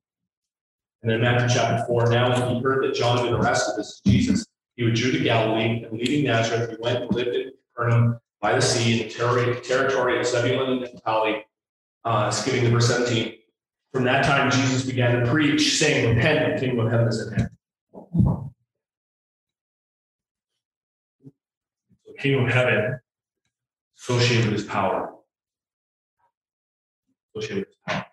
And 1.02 1.10
then 1.10 1.20
Matthew 1.20 1.56
chapter 1.56 1.84
4, 1.86 2.06
now 2.10 2.30
when 2.30 2.54
he 2.54 2.62
heard 2.62 2.84
that 2.84 2.94
John 2.94 3.18
had 3.18 3.24
been 3.24 3.34
arrested, 3.34 3.74
this 3.76 3.88
is 3.88 4.02
Jesus, 4.06 4.46
he 4.76 4.84
withdrew 4.84 5.10
to 5.10 5.18
Galilee, 5.18 5.82
and 5.82 5.98
leaving 5.98 6.26
Nazareth, 6.26 6.70
he 6.70 6.76
went 6.78 7.02
and 7.02 7.12
lived 7.12 7.34
in 7.34 7.50
Capernaum 7.74 8.20
by 8.40 8.54
the 8.54 8.62
sea 8.62 9.00
in 9.00 9.08
the 9.08 9.60
territory, 9.64 10.20
of 10.20 10.26
Zebulun 10.26 10.74
and 10.74 10.80
Naphtali. 10.82 11.44
Uh, 12.04 12.30
skipping 12.30 12.70
verse 12.70 12.86
17. 12.86 13.41
From 13.92 14.04
that 14.04 14.24
time, 14.24 14.50
Jesus 14.50 14.86
began 14.86 15.20
to 15.20 15.30
preach, 15.30 15.76
saying, 15.76 16.16
Repent, 16.16 16.54
the 16.54 16.60
kingdom 16.66 16.86
of 16.86 16.92
heaven 16.92 17.08
is 17.08 17.26
at 17.26 17.38
hand. 17.38 17.50
The 22.06 22.14
kingdom 22.18 22.46
of 22.46 22.52
heaven 22.52 23.00
associated 23.98 24.46
with 24.46 24.60
his 24.60 24.64
power. 24.64 25.12
Associated 27.36 27.66
with 27.66 27.68
his 27.68 27.76
power. 27.86 28.06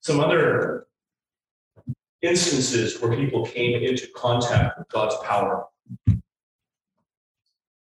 Some 0.00 0.20
other 0.20 0.86
instances 2.20 3.00
where 3.00 3.16
people 3.16 3.46
came 3.46 3.82
into 3.82 4.06
contact 4.14 4.78
with 4.78 4.88
God's 4.90 5.16
power. 5.24 5.64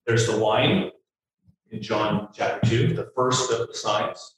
There's 0.05 0.27
the 0.27 0.37
wine 0.37 0.91
in 1.71 1.81
John 1.81 2.27
chapter 2.33 2.69
2, 2.69 2.93
the 2.95 3.11
first 3.15 3.49
of 3.49 3.67
the 3.67 3.73
signs. 3.73 4.35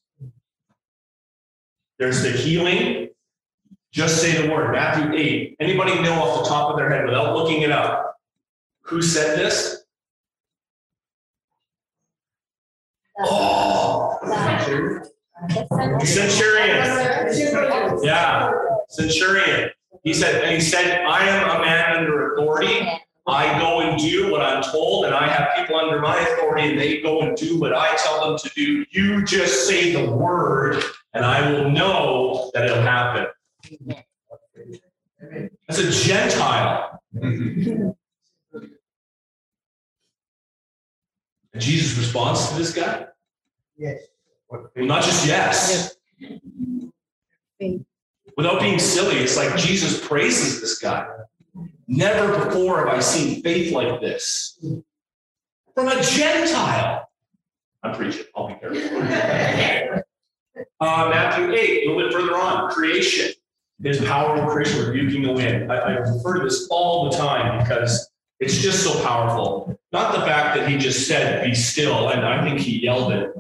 There's 1.98 2.22
the 2.22 2.32
healing. 2.32 3.10
Just 3.92 4.22
say 4.22 4.42
the 4.42 4.52
word, 4.52 4.72
Matthew 4.74 5.18
8. 5.18 5.56
Anybody 5.60 6.02
know 6.02 6.22
off 6.22 6.44
the 6.44 6.50
top 6.50 6.70
of 6.70 6.78
their 6.78 6.90
head 6.90 7.06
without 7.06 7.36
looking 7.36 7.62
it 7.62 7.72
up? 7.72 8.18
Who 8.82 9.02
said 9.02 9.38
this? 9.40 9.84
Oh, 13.20 14.20
centurion. 16.04 16.76
Yeah, 18.04 18.52
centurion. 18.90 19.72
He 20.04 20.14
said, 20.14 20.44
and 20.44 20.54
he 20.54 20.60
said, 20.62 21.06
I 21.06 21.26
am 21.28 21.62
a 21.62 21.66
man 21.66 21.96
under 21.98 22.34
authority. 22.34 22.88
I 23.28 23.60
go 23.60 23.80
and 23.80 24.00
do 24.00 24.32
what 24.32 24.42
I'm 24.42 24.62
told, 24.62 25.06
and 25.06 25.16
I 25.16 25.28
have 25.28 25.50
people 25.56 25.78
under 25.78 26.00
my 26.00 26.16
authority, 26.20 26.70
and 26.70 26.80
they 26.80 27.02
go 27.02 27.22
and 27.22 27.36
do 27.36 27.60
what 27.60 27.74
I 27.74 27.96
tell 27.96 28.30
them 28.30 28.38
to 28.38 28.50
do. 28.56 28.86
You 28.92 29.24
just 29.26 29.68
say 29.68 29.92
the 29.94 30.12
word, 30.12 30.84
and 31.14 31.26
I 31.26 31.52
will 31.52 31.72
know 31.72 32.52
that 32.54 32.66
it'll 32.66 32.84
happen. 32.84 33.26
As 35.68 35.80
a 35.80 35.92
Gentile. 35.92 37.02
And 41.56 41.64
Jesus 41.64 41.98
responds 41.98 42.50
to 42.50 42.56
this 42.56 42.74
guy? 42.74 43.08
Yes. 43.78 44.02
Well, 44.50 44.70
not 44.76 45.04
just 45.04 45.26
yes. 45.26 45.96
Without 48.38 48.60
being 48.60 48.78
silly, 48.78 49.16
it's 49.16 49.38
like 49.38 49.56
Jesus 49.58 50.06
praises 50.06 50.62
this 50.62 50.78
guy. 50.78 51.08
Never 51.88 52.46
before 52.46 52.80
have 52.80 52.88
I 52.88 53.00
seen 53.00 53.44
faith 53.44 53.72
like 53.72 54.02
this 54.02 54.60
from 55.76 55.88
a 55.88 56.02
Gentile. 56.02 57.10
I'm 57.84 57.96
preaching. 57.96 58.26
I'll 58.36 58.48
be 58.48 58.56
careful. 58.56 59.94
Uh, 60.80 61.10
Matthew 61.10 61.54
8, 61.54 61.88
a 61.88 61.92
little 61.92 62.04
bit 62.04 62.14
further 62.14 62.36
on, 62.38 62.72
creation. 62.72 63.34
His 63.84 64.00
power 64.06 64.38
of 64.38 64.50
creation, 64.50 64.88
rebuking 64.88 65.22
the 65.22 65.34
wind. 65.34 65.72
I, 65.72 65.76
I 65.76 65.92
refer 65.92 66.40
to 66.40 66.44
this 66.46 66.68
all 66.72 67.10
the 67.10 67.18
time 67.18 67.60
because 67.60 68.10
it's 68.40 68.58
just 68.58 68.84
so 68.84 69.04
powerful. 69.04 69.78
Not 69.92 70.16
the 70.16 70.22
fact 70.22 70.58
that 70.58 70.70
he 70.70 70.78
just 70.78 71.08
said, 71.08 71.44
be 71.44 71.54
still, 71.54 72.10
and 72.10 72.26
I 72.26 72.44
think 72.44 72.60
he 72.60 72.82
yelled 72.82 73.12
it. 73.12 73.32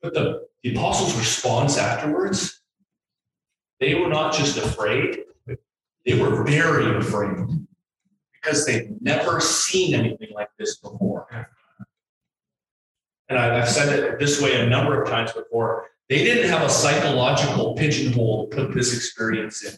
But 0.00 0.14
the, 0.14 0.46
the 0.62 0.74
apostles' 0.74 1.18
response 1.18 1.76
afterwards, 1.76 2.60
they 3.80 3.94
were 3.94 4.08
not 4.08 4.32
just 4.32 4.56
afraid, 4.58 5.18
they 6.08 6.18
were 6.18 6.42
very 6.42 6.96
afraid 6.96 7.36
because 8.32 8.64
they'd 8.64 9.00
never 9.02 9.40
seen 9.40 9.94
anything 9.94 10.30
like 10.32 10.48
this 10.58 10.76
before. 10.76 11.50
And 13.28 13.38
I've 13.38 13.68
said 13.68 13.98
it 13.98 14.18
this 14.18 14.40
way 14.40 14.58
a 14.58 14.66
number 14.66 15.02
of 15.02 15.10
times 15.10 15.32
before. 15.32 15.88
They 16.08 16.24
didn't 16.24 16.48
have 16.48 16.62
a 16.62 16.70
psychological 16.70 17.74
pigeonhole 17.74 18.48
to 18.48 18.56
put 18.56 18.74
this 18.74 18.96
experience 18.96 19.62
in. 19.62 19.74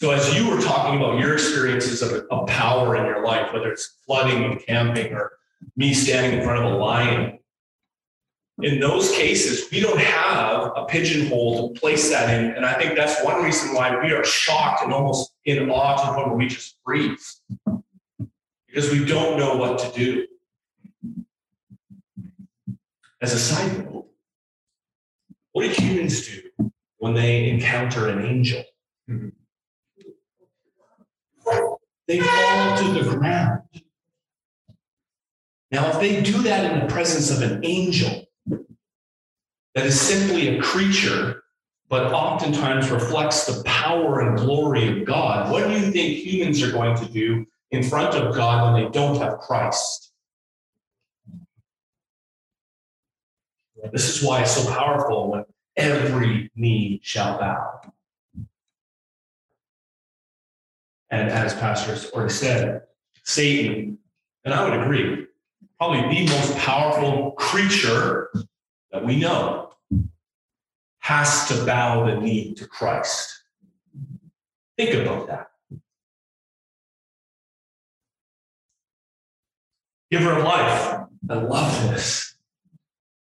So 0.00 0.10
as 0.10 0.34
you 0.36 0.50
were 0.50 0.60
talking 0.60 0.98
about 1.00 1.20
your 1.20 1.34
experiences 1.34 2.02
of, 2.02 2.26
of 2.32 2.48
power 2.48 2.96
in 2.96 3.04
your 3.04 3.24
life, 3.24 3.52
whether 3.52 3.70
it's 3.70 3.98
flooding 4.04 4.58
camping 4.66 5.12
or 5.12 5.34
me 5.76 5.94
standing 5.94 6.40
in 6.40 6.44
front 6.44 6.64
of 6.64 6.72
a 6.72 6.76
lion, 6.76 7.38
in 8.62 8.80
those 8.80 9.10
cases, 9.12 9.70
we 9.70 9.80
don't 9.80 10.00
have 10.00 10.72
a 10.76 10.84
pigeonhole 10.86 11.72
to 11.72 11.80
place 11.80 12.10
that 12.10 12.28
in. 12.38 12.52
And 12.52 12.64
I 12.66 12.74
think 12.74 12.96
that's 12.96 13.22
one 13.24 13.42
reason 13.42 13.74
why 13.74 13.98
we 14.02 14.12
are 14.12 14.24
shocked 14.24 14.82
and 14.82 14.92
almost 14.92 15.32
in 15.44 15.70
awe 15.70 15.96
to 15.96 16.06
the 16.06 16.12
point 16.14 16.28
where 16.28 16.36
we 16.36 16.46
just 16.46 16.76
freeze. 16.84 17.40
Because 18.66 18.90
we 18.90 19.04
don't 19.04 19.38
know 19.38 19.56
what 19.56 19.78
to 19.80 19.92
do. 19.92 20.26
As 23.20 23.34
a 23.34 23.38
side 23.38 23.84
note, 23.84 24.06
what 25.52 25.62
do 25.62 25.82
humans 25.82 26.26
do 26.26 26.70
when 26.98 27.14
they 27.14 27.50
encounter 27.50 28.08
an 28.08 28.24
angel? 28.24 28.62
They 32.06 32.20
fall 32.20 32.76
to 32.78 32.92
the 32.92 33.16
ground. 33.16 33.62
Now, 35.70 35.90
if 35.90 36.00
they 36.00 36.20
do 36.22 36.42
that 36.42 36.72
in 36.72 36.80
the 36.80 36.92
presence 36.92 37.30
of 37.30 37.42
an 37.42 37.64
angel, 37.64 38.26
that 39.80 39.86
is 39.86 39.98
simply 39.98 40.48
a 40.48 40.60
creature, 40.60 41.42
but 41.88 42.12
oftentimes 42.12 42.90
reflects 42.90 43.46
the 43.46 43.64
power 43.64 44.20
and 44.20 44.36
glory 44.36 45.00
of 45.00 45.06
God, 45.06 45.50
what 45.50 45.66
do 45.66 45.72
you 45.72 45.90
think 45.90 46.18
humans 46.18 46.62
are 46.62 46.70
going 46.70 46.94
to 46.98 47.06
do 47.06 47.46
in 47.70 47.82
front 47.82 48.14
of 48.14 48.34
God 48.34 48.74
when 48.74 48.84
they 48.84 48.90
don't 48.90 49.16
have 49.16 49.38
Christ? 49.38 50.12
This 53.90 54.14
is 54.14 54.22
why 54.22 54.42
it's 54.42 54.54
so 54.54 54.70
powerful 54.70 55.30
when 55.30 55.44
every 55.78 56.50
knee 56.54 57.00
shall 57.02 57.38
bow. 57.38 57.80
And 61.08 61.30
as 61.30 61.54
Pastor 61.54 61.96
already 62.12 62.34
said, 62.34 62.82
Satan, 63.24 63.96
and 64.44 64.52
I 64.52 64.62
would 64.62 64.78
agree, 64.78 65.26
probably 65.78 66.02
the 66.02 66.30
most 66.30 66.54
powerful 66.58 67.30
creature 67.32 68.30
that 68.92 69.04
we 69.04 69.16
know, 69.16 69.69
has 71.10 71.48
to 71.48 71.66
bow 71.66 72.06
the 72.06 72.14
knee 72.20 72.54
to 72.54 72.68
Christ. 72.68 73.42
Think 74.78 74.94
about 74.94 75.26
that. 75.26 75.48
Giver 80.12 80.34
of 80.38 80.44
life, 80.44 81.00
I 81.28 81.34
love 81.34 81.90
this. 81.90 82.36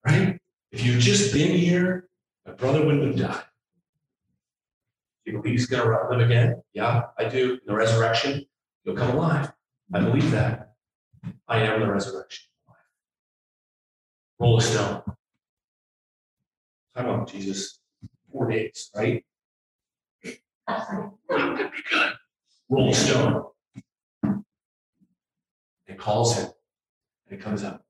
Right? 0.06 0.38
If 0.70 0.84
you'd 0.84 1.00
just 1.00 1.34
been 1.34 1.50
here, 1.50 2.08
my 2.46 2.52
brother 2.52 2.86
wouldn't 2.86 3.18
have 3.18 3.28
died. 3.28 3.44
You 5.24 5.32
believe 5.32 5.54
he's 5.54 5.66
going 5.66 5.82
to 5.82 6.08
live 6.10 6.20
again? 6.20 6.62
Yeah, 6.74 7.06
I 7.18 7.24
do. 7.24 7.54
In 7.54 7.60
the 7.66 7.74
resurrection, 7.74 8.46
he'll 8.84 8.94
come 8.94 9.16
alive. 9.16 9.52
I 9.92 9.98
believe 9.98 10.30
that. 10.30 10.74
I 11.48 11.58
am 11.58 11.80
the 11.80 11.90
resurrection. 11.90 12.44
Roll 14.38 14.58
a 14.58 14.62
stone. 14.62 15.02
Time 16.96 17.08
on 17.08 17.26
Jesus. 17.26 17.80
Four 18.30 18.50
days, 18.50 18.90
right? 18.94 19.24
Could 20.24 21.72
be 21.72 21.82
good. 21.90 22.12
Roll 22.68 22.90
a 22.90 22.94
stone. 22.94 23.44
It 25.86 25.98
calls 25.98 26.36
him. 26.36 26.50
And 27.28 27.40
it 27.40 27.42
comes 27.42 27.64
up. 27.64 27.84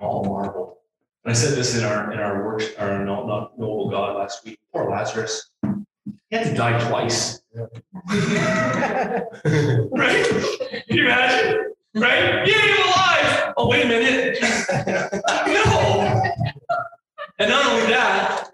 All 0.00 0.24
marble. 0.24 0.78
And 1.24 1.32
I 1.32 1.34
said 1.34 1.56
this 1.56 1.76
in 1.76 1.84
our 1.84 2.12
in 2.12 2.18
our 2.18 2.44
work, 2.44 2.62
our 2.78 3.04
no, 3.04 3.26
not 3.26 3.58
noble 3.58 3.88
God 3.90 4.16
last 4.16 4.44
week. 4.44 4.58
Poor 4.72 4.90
Lazarus. 4.90 5.50
He 5.62 6.36
had 6.36 6.46
to 6.46 6.54
die 6.54 6.88
twice. 6.88 7.42
right? 7.54 7.72
Can 10.88 10.96
you 10.96 11.04
imagine? 11.04 11.72
Right? 11.94 12.44
Get 12.46 12.56
him 12.56 12.86
alive. 12.86 13.54
Oh, 13.56 13.68
wait 13.68 13.84
a 13.84 13.88
minute. 13.88 14.38
no. 15.46 16.21
And 17.42 17.50
not 17.50 17.66
only 17.66 17.86
that, 17.86 18.52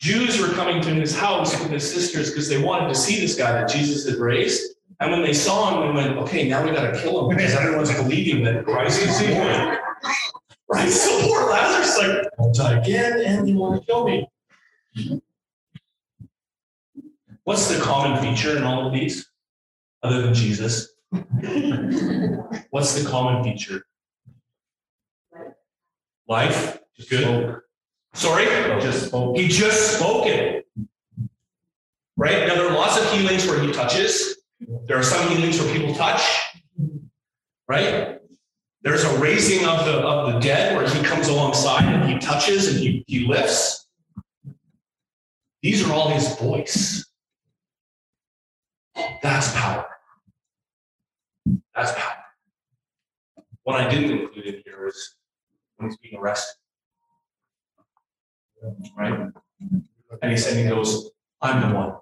Jews 0.00 0.40
were 0.40 0.52
coming 0.54 0.82
to 0.82 0.92
his 0.92 1.16
house 1.16 1.56
with 1.60 1.70
his 1.70 1.88
sisters 1.88 2.30
because 2.30 2.48
they 2.48 2.60
wanted 2.60 2.88
to 2.88 2.96
see 2.96 3.20
this 3.20 3.36
guy 3.36 3.52
that 3.52 3.68
Jesus 3.68 4.10
had 4.10 4.18
raised. 4.18 4.74
And 4.98 5.12
when 5.12 5.22
they 5.22 5.32
saw 5.32 5.70
him, 5.70 5.94
they 5.94 6.02
went, 6.02 6.18
okay, 6.18 6.48
now 6.48 6.64
we 6.64 6.72
got 6.72 6.92
to 6.92 7.00
kill 7.00 7.20
him 7.30 7.36
because 7.36 7.54
everyone's 7.54 7.94
believing 7.94 8.42
that 8.42 8.64
Christ 8.64 9.02
is 9.02 9.20
here. 9.20 9.80
Right? 10.68 10.90
So 10.90 11.28
poor 11.28 11.48
Lazarus, 11.48 11.96
like, 11.96 12.26
I'll 12.40 12.52
die 12.52 12.80
again 12.80 13.20
and 13.24 13.48
you 13.48 13.54
want 13.54 13.80
to 13.80 13.86
kill 13.86 14.04
me. 14.04 14.28
What's 17.44 17.68
the 17.72 17.80
common 17.80 18.20
feature 18.20 18.56
in 18.56 18.64
all 18.64 18.88
of 18.88 18.92
these, 18.92 19.30
other 20.02 20.22
than 20.22 20.34
Jesus? 20.34 20.92
What's 22.70 23.00
the 23.00 23.08
common 23.08 23.44
feature? 23.44 23.84
Life. 26.26 26.78
Good. 27.08 27.60
Sorry? 28.14 28.44
Just 28.80 29.06
spoke. 29.06 29.36
He 29.36 29.48
just 29.48 29.96
spoke 29.96 30.26
it. 30.26 30.66
Right? 32.16 32.46
Now, 32.46 32.54
there 32.54 32.68
are 32.68 32.74
lots 32.74 32.98
of 32.98 33.10
healings 33.12 33.46
where 33.46 33.60
he 33.60 33.72
touches. 33.72 34.36
There 34.86 34.98
are 34.98 35.02
some 35.02 35.28
healings 35.28 35.58
where 35.60 35.72
people 35.72 35.94
touch. 35.94 36.22
Right? 37.68 38.18
There's 38.82 39.04
a 39.04 39.18
raising 39.18 39.66
of 39.66 39.84
the 39.84 39.98
of 40.00 40.32
the 40.32 40.38
dead 40.40 40.74
where 40.74 40.88
he 40.88 41.02
comes 41.02 41.28
alongside 41.28 41.84
and 41.84 42.10
he 42.10 42.18
touches 42.18 42.68
and 42.68 42.78
he, 42.78 43.04
he 43.06 43.26
lifts. 43.26 43.86
These 45.62 45.86
are 45.86 45.92
all 45.92 46.08
his 46.08 46.34
voice. 46.36 47.06
That's 49.22 49.54
power. 49.54 49.86
That's 51.74 51.92
power. 51.92 52.16
What 53.64 53.80
I 53.80 53.88
didn't 53.88 54.18
include 54.18 54.46
in 54.46 54.62
here 54.64 54.88
is 54.88 55.16
when 55.76 55.90
he's 55.90 55.98
being 55.98 56.20
arrested. 56.20 56.56
Right? 58.96 59.30
And 60.22 60.30
he 60.30 60.36
said, 60.36 60.56
he 60.56 60.68
goes, 60.68 61.10
I'm 61.40 61.68
the 61.68 61.74
one. 61.74 61.94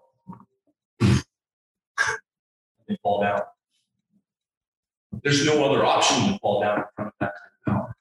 they 2.88 2.96
fall 3.02 3.20
down. 3.20 3.40
There's 5.22 5.44
no 5.44 5.64
other 5.64 5.84
option 5.84 6.32
to 6.32 6.38
fall 6.38 6.60
down 6.60 6.78
in 6.78 6.84
front 6.96 7.08
of 7.08 7.14
that 7.20 7.32
kind 7.34 7.50
of 7.66 7.74
power. 7.74 7.96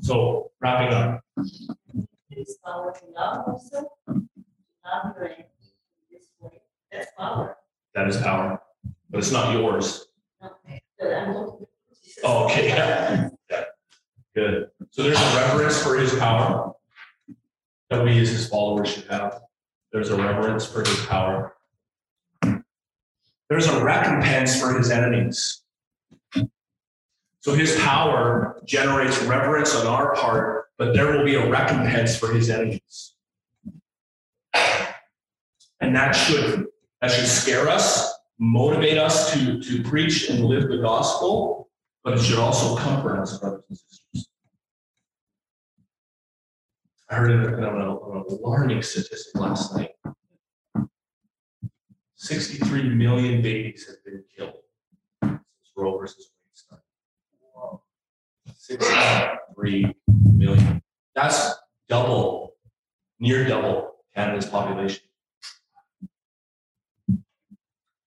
So 0.00 0.50
wrapping 0.60 0.94
up. 0.94 1.20
Is 2.30 2.58
power 2.64 2.94
to 2.98 3.06
love 3.12 3.44
also? 3.48 3.90
Love 4.06 5.14
your 5.16 5.24
enemy 5.26 5.44
this 6.10 6.26
way. 6.40 6.60
That's 6.92 7.08
power. 7.18 7.56
That 7.94 8.08
is 8.08 8.16
power, 8.18 8.60
but 9.10 9.18
it's 9.18 9.32
not 9.32 9.52
yours. 9.52 10.06
Okay. 10.42 10.80
But 10.98 11.12
I'm 11.12 11.34
looking 11.34 11.66
at 11.90 12.02
Jesus. 12.02 12.20
Oh, 12.24 12.44
okay, 12.44 12.68
yeah. 13.50 13.64
Good. 14.34 14.68
So 14.90 15.02
there's 15.02 15.18
a 15.18 15.36
reverence 15.36 15.82
for 15.82 15.96
his 15.96 16.14
power 16.16 16.72
that 17.90 18.04
we 18.04 18.18
as 18.20 18.28
his 18.28 18.48
followers 18.48 18.90
should 18.90 19.06
have. 19.06 19.40
There's 19.92 20.10
a 20.10 20.16
reverence 20.16 20.66
for 20.66 20.80
his 20.80 21.06
power. 21.06 21.56
There's 23.48 23.66
a 23.66 23.82
recompense 23.82 24.60
for 24.60 24.76
his 24.76 24.90
enemies. 24.90 25.62
So 27.40 27.54
his 27.54 27.78
power 27.80 28.60
generates 28.66 29.22
reverence 29.22 29.74
on 29.74 29.86
our 29.86 30.14
part, 30.14 30.66
but 30.76 30.92
there 30.92 31.16
will 31.16 31.24
be 31.24 31.36
a 31.36 31.48
recompense 31.48 32.16
for 32.18 32.32
his 32.32 32.50
enemies. 32.50 33.14
And 35.80 35.96
that 35.96 36.12
should 36.12 36.66
that 37.00 37.10
should 37.10 37.26
scare 37.26 37.68
us, 37.68 38.12
motivate 38.38 38.98
us 38.98 39.32
to, 39.32 39.60
to 39.62 39.82
preach 39.84 40.28
and 40.28 40.44
live 40.44 40.68
the 40.68 40.78
gospel, 40.78 41.67
but 42.08 42.16
it 42.16 42.22
should 42.22 42.38
also 42.38 42.74
comfort 42.74 43.18
us, 43.18 43.36
brothers 43.36 43.64
and 43.68 43.78
sisters. 43.78 44.28
I 47.10 47.16
heard 47.16 47.32
an, 47.32 47.64
alarming 47.64 48.80
statistic 48.80 49.38
last 49.38 49.76
night. 49.76 49.90
63 52.14 52.94
million 52.94 53.42
babies 53.42 53.86
have 53.88 54.02
been 54.06 54.24
killed 54.34 54.54
since 55.22 55.36
Roe 55.76 55.98
versus 55.98 56.30
Wade 56.42 56.54
started. 56.54 57.82
63 58.56 59.94
million. 60.34 60.82
That's 61.14 61.56
double, 61.90 62.54
near 63.20 63.46
double 63.46 63.96
Canada's 64.14 64.46
population. 64.46 65.04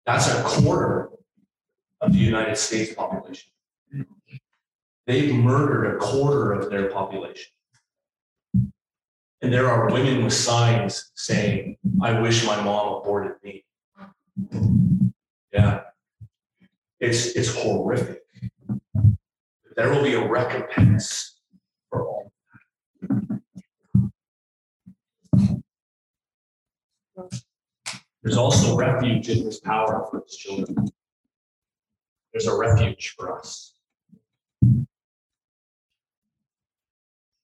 That's 0.08 0.28
a 0.28 0.42
quarter 0.42 1.12
of 2.02 2.14
the 2.14 2.18
United 2.18 2.58
States 2.58 2.96
population. 2.96 3.52
They've 5.12 5.36
murdered 5.36 5.94
a 5.94 5.98
quarter 5.98 6.54
of 6.54 6.70
their 6.70 6.90
population. 6.90 7.52
And 9.42 9.52
there 9.52 9.68
are 9.68 9.92
women 9.92 10.24
with 10.24 10.32
signs 10.32 11.12
saying, 11.16 11.76
I 12.02 12.22
wish 12.22 12.46
my 12.46 12.62
mom 12.64 12.94
aborted 12.94 13.34
me. 13.44 13.66
Yeah. 15.52 15.82
It's 17.02 17.26
it's 17.36 17.54
horrific. 17.54 18.22
There 19.76 19.90
will 19.90 20.02
be 20.02 20.14
a 20.14 20.26
recompense 20.26 21.42
for 21.90 22.08
all. 22.08 22.32
There's 28.24 28.38
also 28.38 28.78
refuge 28.78 29.28
in 29.28 29.44
his 29.44 29.60
power 29.60 30.08
for 30.10 30.24
his 30.26 30.38
children. 30.38 30.88
There's 32.32 32.48
a 32.48 32.56
refuge 32.58 33.14
for 33.18 33.38
us. 33.38 33.74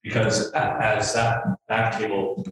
Because 0.07 0.51
as 0.53 1.13
that 1.15 1.43
back 1.67 1.99
table 1.99 2.47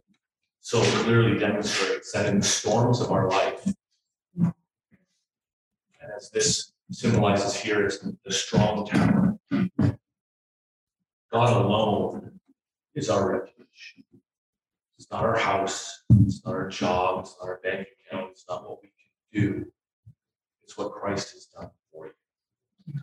so 0.60 0.82
clearly 1.02 1.38
demonstrates 1.38 2.12
that 2.12 2.26
in 2.26 2.40
the 2.40 2.44
storms 2.44 3.00
of 3.00 3.10
our 3.10 3.30
life, 3.30 3.64
and 4.36 4.52
as 6.14 6.28
this 6.28 6.72
symbolizes 6.90 7.56
here 7.56 7.86
is 7.86 8.06
the 8.26 8.30
strong 8.30 8.86
tower, 8.86 9.38
God 11.32 11.64
alone 11.64 12.38
is 12.94 13.08
our 13.08 13.32
refuge. 13.40 14.02
It's 14.98 15.10
not 15.10 15.24
our 15.24 15.38
house, 15.38 16.02
it's 16.26 16.44
not 16.44 16.54
our 16.54 16.68
job, 16.68 17.20
it's 17.20 17.36
not 17.40 17.48
our 17.48 17.60
bank 17.64 17.88
account, 18.06 18.32
it's 18.32 18.44
not 18.50 18.68
what 18.68 18.82
we 18.82 18.88
can 18.88 19.42
do. 19.42 19.72
It's 20.62 20.76
what 20.76 20.92
Christ 20.92 21.32
has 21.32 21.46
done 21.46 21.70
for 21.90 22.08
you. 22.08 23.00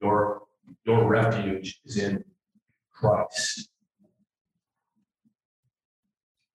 Your, 0.00 0.41
your 0.84 1.08
refuge 1.08 1.80
is 1.84 1.96
in 1.98 2.24
Christ. 2.92 3.68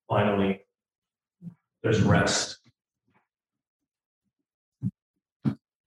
Finally, 0.10 0.62
there's 1.84 2.02
rest. 2.02 2.60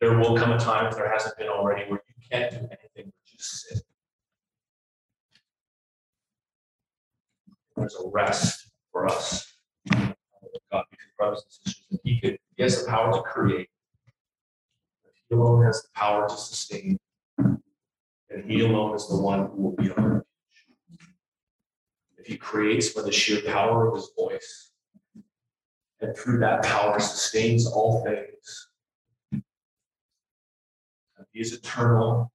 There 0.00 0.18
will 0.18 0.36
come 0.36 0.52
a 0.52 0.58
time, 0.58 0.86
if 0.86 0.96
there 0.96 1.10
hasn't 1.10 1.36
been 1.36 1.48
already, 1.48 1.90
where 1.90 2.00
you 2.06 2.14
can't 2.30 2.50
do 2.50 2.56
anything 2.56 3.12
but 3.12 3.12
just 3.26 3.68
sit. 3.68 3.82
There's 7.76 7.94
a 7.94 8.08
rest 8.08 8.70
for 8.92 9.06
us. 9.06 9.46
God, 9.92 10.84
because 10.90 11.06
brothers 11.18 11.42
and 11.44 11.74
sisters, 11.74 12.00
he 12.04 12.20
could, 12.20 12.38
he 12.56 12.62
has 12.62 12.82
the 12.82 12.90
power 12.90 13.12
to 13.12 13.22
create. 13.22 13.68
He 15.28 15.34
alone 15.34 15.64
has 15.64 15.82
the 15.82 15.88
power 15.94 16.28
to 16.28 16.34
sustain, 16.34 16.98
and 18.30 18.50
he 18.50 18.60
alone 18.60 18.94
is 18.94 19.08
the 19.08 19.16
one 19.16 19.50
who 19.50 19.62
will 19.62 19.76
be 19.76 19.90
our 19.90 20.02
refuge. 20.02 20.24
If 22.18 22.26
he 22.26 22.36
creates 22.36 22.90
by 22.90 23.02
the 23.02 23.12
sheer 23.12 23.42
power 23.42 23.88
of 23.88 23.94
his 23.94 24.10
voice, 24.16 24.70
and 26.00 26.16
through 26.16 26.38
that 26.38 26.62
power 26.62 26.98
sustains 27.00 27.66
all 27.66 28.04
things, 28.04 28.68
and 29.32 29.42
he 31.32 31.40
is 31.40 31.52
eternal, 31.52 32.32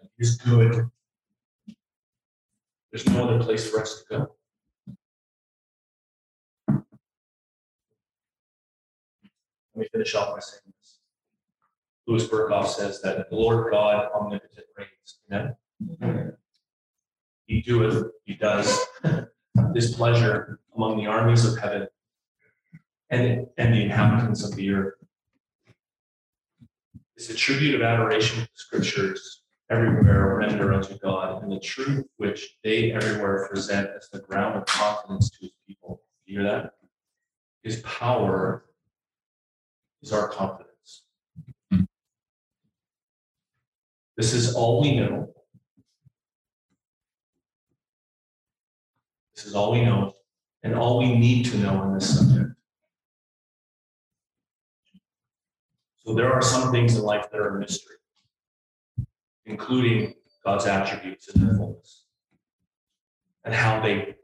and 0.00 0.10
he 0.16 0.22
is 0.24 0.36
good, 0.36 0.90
there's 2.90 3.08
no 3.08 3.28
other 3.28 3.42
place 3.42 3.68
for 3.68 3.80
us 3.80 4.02
to 4.02 4.04
go. 4.08 4.30
Let 9.74 9.82
me 9.82 9.88
finish 9.90 10.14
off 10.14 10.34
by 10.34 10.40
saying. 10.40 10.63
Louis 12.06 12.26
Berkhof 12.28 12.66
says 12.68 13.00
that 13.02 13.30
the 13.30 13.36
Lord 13.36 13.72
God 13.72 14.08
omnipotent 14.14 14.66
reigns. 14.76 15.56
Amen. 16.02 16.36
He 17.46 17.62
doeth, 17.62 18.10
he 18.24 18.34
does 18.34 18.86
his 19.74 19.94
pleasure 19.94 20.60
among 20.76 20.98
the 20.98 21.06
armies 21.06 21.44
of 21.44 21.58
heaven 21.58 21.88
and, 23.10 23.46
and 23.56 23.74
the 23.74 23.82
inhabitants 23.82 24.44
of 24.44 24.54
the 24.54 24.70
earth. 24.70 24.94
It's 27.16 27.30
a 27.30 27.34
tribute 27.34 27.76
of 27.76 27.82
adoration 27.82 28.40
the 28.40 28.48
scriptures 28.54 29.42
everywhere 29.70 30.36
render 30.36 30.72
unto 30.72 30.98
God, 30.98 31.42
and 31.42 31.50
the 31.50 31.60
truth 31.60 32.06
which 32.16 32.56
they 32.62 32.92
everywhere 32.92 33.48
present 33.48 33.88
as 33.96 34.08
the 34.10 34.20
ground 34.20 34.56
of 34.56 34.66
confidence 34.66 35.30
to 35.30 35.38
his 35.42 35.52
people. 35.66 36.02
You 36.26 36.40
hear 36.40 36.50
that? 36.50 36.72
His 37.62 37.80
power 37.80 38.66
is 40.02 40.12
our 40.12 40.28
confidence. 40.28 40.73
This 44.16 44.32
is 44.32 44.54
all 44.54 44.80
we 44.80 44.96
know. 44.96 45.34
This 49.34 49.46
is 49.46 49.54
all 49.54 49.72
we 49.72 49.84
know, 49.84 50.12
and 50.62 50.74
all 50.74 50.98
we 50.98 51.16
need 51.16 51.44
to 51.46 51.58
know 51.58 51.76
on 51.76 51.94
this 51.94 52.18
subject. 52.18 52.50
So 56.04 56.14
there 56.14 56.32
are 56.32 56.42
some 56.42 56.70
things 56.70 56.96
in 56.96 57.02
life 57.02 57.26
that 57.30 57.40
are 57.40 57.56
a 57.56 57.58
mystery 57.58 57.94
including 59.46 60.14
God's 60.44 60.66
attributes 60.66 61.28
in 61.28 61.46
their 61.46 61.56
fullness, 61.56 62.04
and 63.44 63.54
how 63.54 63.80
they 63.80 64.16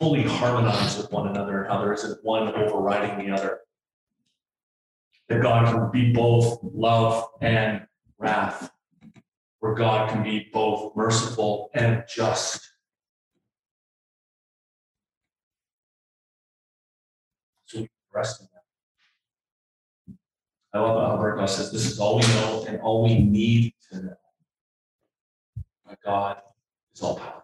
fully 0.00 0.22
harmonize 0.22 0.96
with 0.96 1.10
one 1.12 1.28
another, 1.28 1.62
and 1.62 1.72
how 1.72 1.80
there 1.80 1.92
isn't 1.92 2.24
one 2.24 2.54
overriding 2.54 3.24
the 3.24 3.32
other. 3.32 3.60
That 5.28 5.42
God 5.42 5.66
can 5.66 5.90
be 5.90 6.12
both 6.12 6.58
love 6.62 7.28
and 7.40 7.86
wrath, 8.18 8.70
where 9.64 9.74
God 9.74 10.10
can 10.10 10.22
be 10.22 10.50
both 10.52 10.94
merciful 10.94 11.70
and 11.72 12.04
just. 12.06 12.70
So 17.64 17.80
we 17.80 17.88
rest 18.14 18.42
in 18.42 18.48
that. 18.52 18.60
I 20.78 20.82
love 20.82 21.00
how 21.00 21.16
Berkhof 21.16 21.48
says 21.48 21.72
this 21.72 21.90
is 21.90 21.98
all 21.98 22.16
we 22.16 22.26
know 22.26 22.66
and 22.68 22.78
all 22.82 23.04
we 23.04 23.22
need 23.22 23.72
to 23.90 24.02
know. 24.02 24.16
My 25.86 25.94
God 26.04 26.42
is 26.94 27.00
all 27.00 27.16
powerful. 27.16 27.42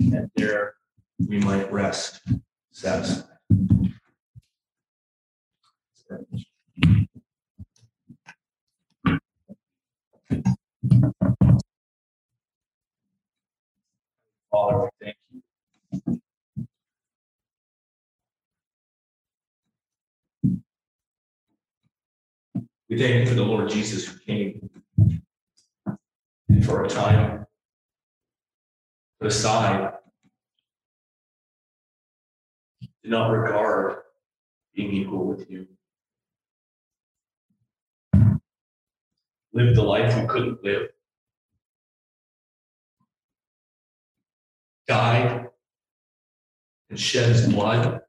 And 0.00 0.28
there 0.34 0.74
we 1.24 1.38
might 1.38 1.72
rest 1.72 2.20
satisfied. 2.72 3.28
Father, 14.50 14.84
we 14.84 14.88
thank 15.00 15.16
you. 15.30 15.42
We 22.94 23.00
thank 23.00 23.24
you 23.24 23.26
for 23.26 23.34
the 23.34 23.42
Lord 23.42 23.68
Jesus 23.70 24.06
who 24.06 24.16
came 24.20 24.70
and 26.48 26.64
for 26.64 26.84
a 26.84 26.88
time 26.88 27.44
put 29.18 29.26
aside, 29.26 29.94
did 33.02 33.10
not 33.10 33.32
regard 33.32 33.96
being 34.76 34.92
equal 34.92 35.26
with 35.26 35.50
you. 35.50 35.66
Lived 39.52 39.74
the 39.74 39.82
life 39.82 40.16
we 40.16 40.28
couldn't 40.28 40.62
live. 40.62 40.90
Died 44.86 45.48
and 46.90 47.00
shed 47.00 47.28
his 47.28 47.52
blood 47.52 48.02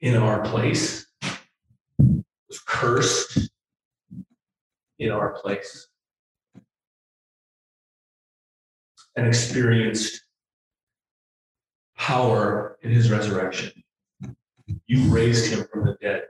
in 0.00 0.16
our 0.16 0.40
place. 0.40 1.11
Was 2.52 2.60
cursed 2.60 3.48
in 4.98 5.10
our 5.10 5.32
place. 5.40 5.88
and 9.16 9.26
experienced 9.26 10.24
power 11.98 12.78
in 12.82 12.90
his 12.90 13.10
resurrection. 13.10 13.70
You 14.86 15.02
raised 15.10 15.52
him 15.52 15.66
from 15.70 15.84
the 15.84 15.96
dead. 16.00 16.24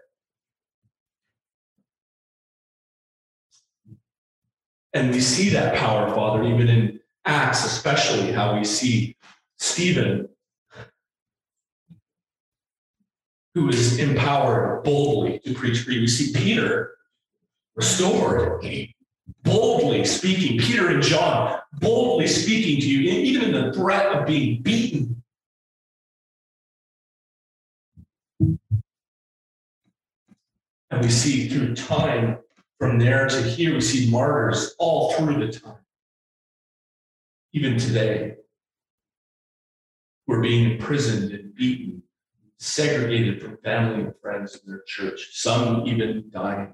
And 4.92 5.12
we 5.12 5.20
see 5.20 5.50
that 5.50 5.76
power, 5.76 6.12
Father, 6.12 6.42
even 6.42 6.68
in 6.68 7.00
Acts, 7.24 7.64
especially 7.64 8.32
how 8.32 8.58
we 8.58 8.64
see 8.64 9.16
Stephen, 9.58 10.28
who 13.54 13.68
is 13.68 13.98
empowered 13.98 14.82
boldly 14.84 15.38
to 15.40 15.54
preach 15.54 15.86
you. 15.86 16.00
We 16.00 16.06
see 16.08 16.32
Peter 16.32 16.96
restored 17.76 18.64
boldly 19.42 20.04
speaking, 20.04 20.58
Peter 20.58 20.88
and 20.88 21.02
John 21.02 21.58
boldly 21.74 22.26
speaking 22.26 22.80
to 22.80 22.88
you, 22.88 23.10
even 23.10 23.54
in 23.54 23.66
the 23.66 23.72
threat 23.72 24.06
of 24.16 24.26
being 24.26 24.62
beaten. 24.62 25.22
And 30.90 31.00
we 31.00 31.08
see 31.08 31.48
through 31.48 31.74
time, 31.74 32.38
from 32.78 32.98
there 32.98 33.26
to 33.28 33.42
here, 33.42 33.74
we 33.74 33.80
see 33.80 34.10
martyrs 34.10 34.74
all 34.78 35.12
through 35.12 35.46
the 35.46 35.52
time. 35.52 35.76
Even 37.52 37.78
today, 37.78 38.36
we're 40.26 40.40
being 40.40 40.72
imprisoned 40.72 41.32
and 41.32 41.54
beaten, 41.54 42.01
segregated 42.62 43.42
from 43.42 43.58
family 43.64 44.04
and 44.04 44.14
friends 44.22 44.54
in 44.54 44.70
their 44.70 44.84
church, 44.86 45.30
some 45.32 45.84
even 45.84 46.30
dying 46.30 46.72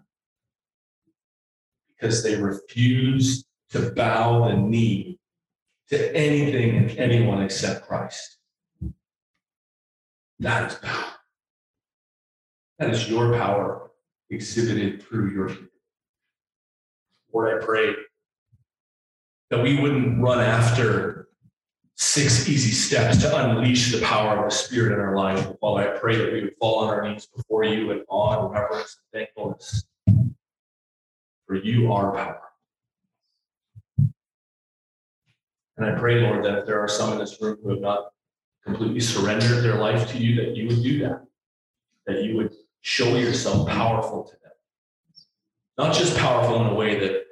because 1.89 2.23
they 2.23 2.37
refuse 2.37 3.47
to 3.71 3.91
bow 3.93 4.49
the 4.49 4.55
knee 4.55 5.19
to 5.89 6.15
anything 6.15 6.77
and 6.77 6.91
anyone 6.99 7.43
except 7.43 7.89
Christ. 7.89 8.37
That 10.41 10.71
is 10.71 10.79
power. 10.79 11.13
That 12.79 12.91
is 12.91 13.09
your 13.09 13.33
power 13.33 13.91
exhibited 14.29 15.03
through 15.03 15.31
your 15.31 15.49
people. 15.49 15.69
Lord, 17.33 17.63
I 17.63 17.65
pray 17.65 17.95
that 19.49 19.63
we 19.63 19.81
wouldn't 19.81 20.23
run 20.23 20.41
after 20.41 21.18
six 21.99 22.49
easy 22.49 22.71
steps 22.71 23.19
to 23.19 23.37
unleash 23.37 23.93
the 23.93 24.01
power 24.01 24.39
of 24.39 24.51
the 24.51 24.57
Spirit 24.57 24.95
in 24.95 25.01
our 25.01 25.17
life. 25.17 25.49
Father, 25.61 25.95
I 25.95 25.99
pray 25.99 26.17
that 26.17 26.33
we 26.33 26.43
would 26.43 26.57
fall 26.61 26.79
on 26.79 26.89
our 26.95 27.09
knees 27.09 27.27
before 27.27 27.65
you 27.65 27.91
in 27.91 28.05
awe 28.09 28.47
and 28.47 28.55
reverence 28.55 29.01
and 29.13 29.21
thankfulness 29.21 29.85
for 31.49 31.57
you 31.57 31.93
are 31.93 32.13
power. 32.13 32.43
And 35.77 35.87
I 35.87 35.99
pray, 35.99 36.21
Lord, 36.21 36.45
that 36.45 36.59
if 36.59 36.67
there 36.67 36.81
are 36.81 36.89
some 36.89 37.15
in 37.15 37.19
this 37.19 37.41
room 37.41 37.57
who 37.63 37.71
have 37.71 37.81
not 37.81 38.11
completely 38.65 39.01
surrendered 39.01 39.65
their 39.65 39.77
life 39.77 40.09
to 40.13 40.19
you, 40.19 40.37
that 40.37 40.57
you 40.57 40.69
would 40.69 40.83
do 40.83 40.99
that. 41.01 41.25
that 42.07 42.23
you 42.23 42.37
would 42.37 42.55
show 42.81 43.17
yourself 43.17 43.69
powerful 43.69 44.25
to 44.25 44.33
them. 44.43 44.53
Not 45.77 45.95
just 45.95 46.17
powerful 46.17 46.61
in 46.61 46.69
a 46.69 46.75
way 46.75 46.99
that 47.01 47.28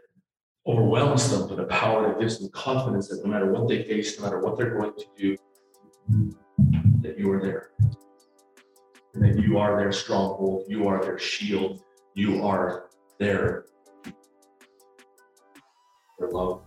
overwhelms 0.66 1.30
them, 1.30 1.48
with 1.48 1.60
a 1.60 1.64
power 1.64 2.08
that 2.08 2.18
gives 2.18 2.38
them 2.38 2.48
confidence 2.50 3.08
that 3.08 3.24
no 3.24 3.30
matter 3.30 3.50
what 3.52 3.68
they 3.68 3.84
face, 3.84 4.18
no 4.18 4.24
matter 4.24 4.40
what 4.40 4.56
they're 4.56 4.76
going 4.76 4.92
to 4.94 5.06
do, 5.16 5.36
that 7.02 7.18
you 7.18 7.30
are 7.30 7.40
there. 7.40 7.70
And 9.14 9.22
that 9.22 9.40
you 9.42 9.58
are 9.58 9.78
their 9.78 9.92
stronghold, 9.92 10.64
you 10.68 10.88
are 10.88 11.00
their 11.00 11.18
shield, 11.18 11.82
you 12.14 12.44
are 12.44 12.88
their, 13.18 13.66
their 16.18 16.30
love. 16.30 16.62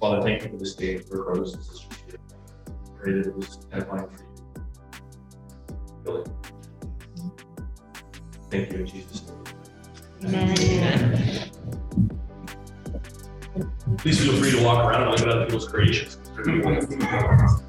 Father, 0.00 0.22
thank 0.22 0.42
you 0.42 0.50
for 0.50 0.56
this 0.56 0.74
day 0.74 0.98
for 0.98 1.24
brothers 1.24 1.54
and 1.54 1.62
sisters 1.64 1.98
here. 2.06 2.18
Pray 2.96 3.12
that 3.14 3.26
it 3.26 3.36
was 3.36 3.58
edifying 3.72 4.08
for 4.08 4.22
you. 4.22 4.28
Really. 6.04 6.24
Thank 8.50 8.72
you 8.72 8.78
in 8.78 8.86
Jesus' 8.86 9.26
name. 9.26 9.37
Please 13.98 14.20
feel 14.20 14.36
free 14.36 14.50
to 14.50 14.62
walk 14.62 14.84
around 14.84 15.02
and 15.02 15.10
look 15.12 15.20
at 15.20 15.28
other 15.28 15.44
people's 15.44 15.68
creations. 15.68 16.18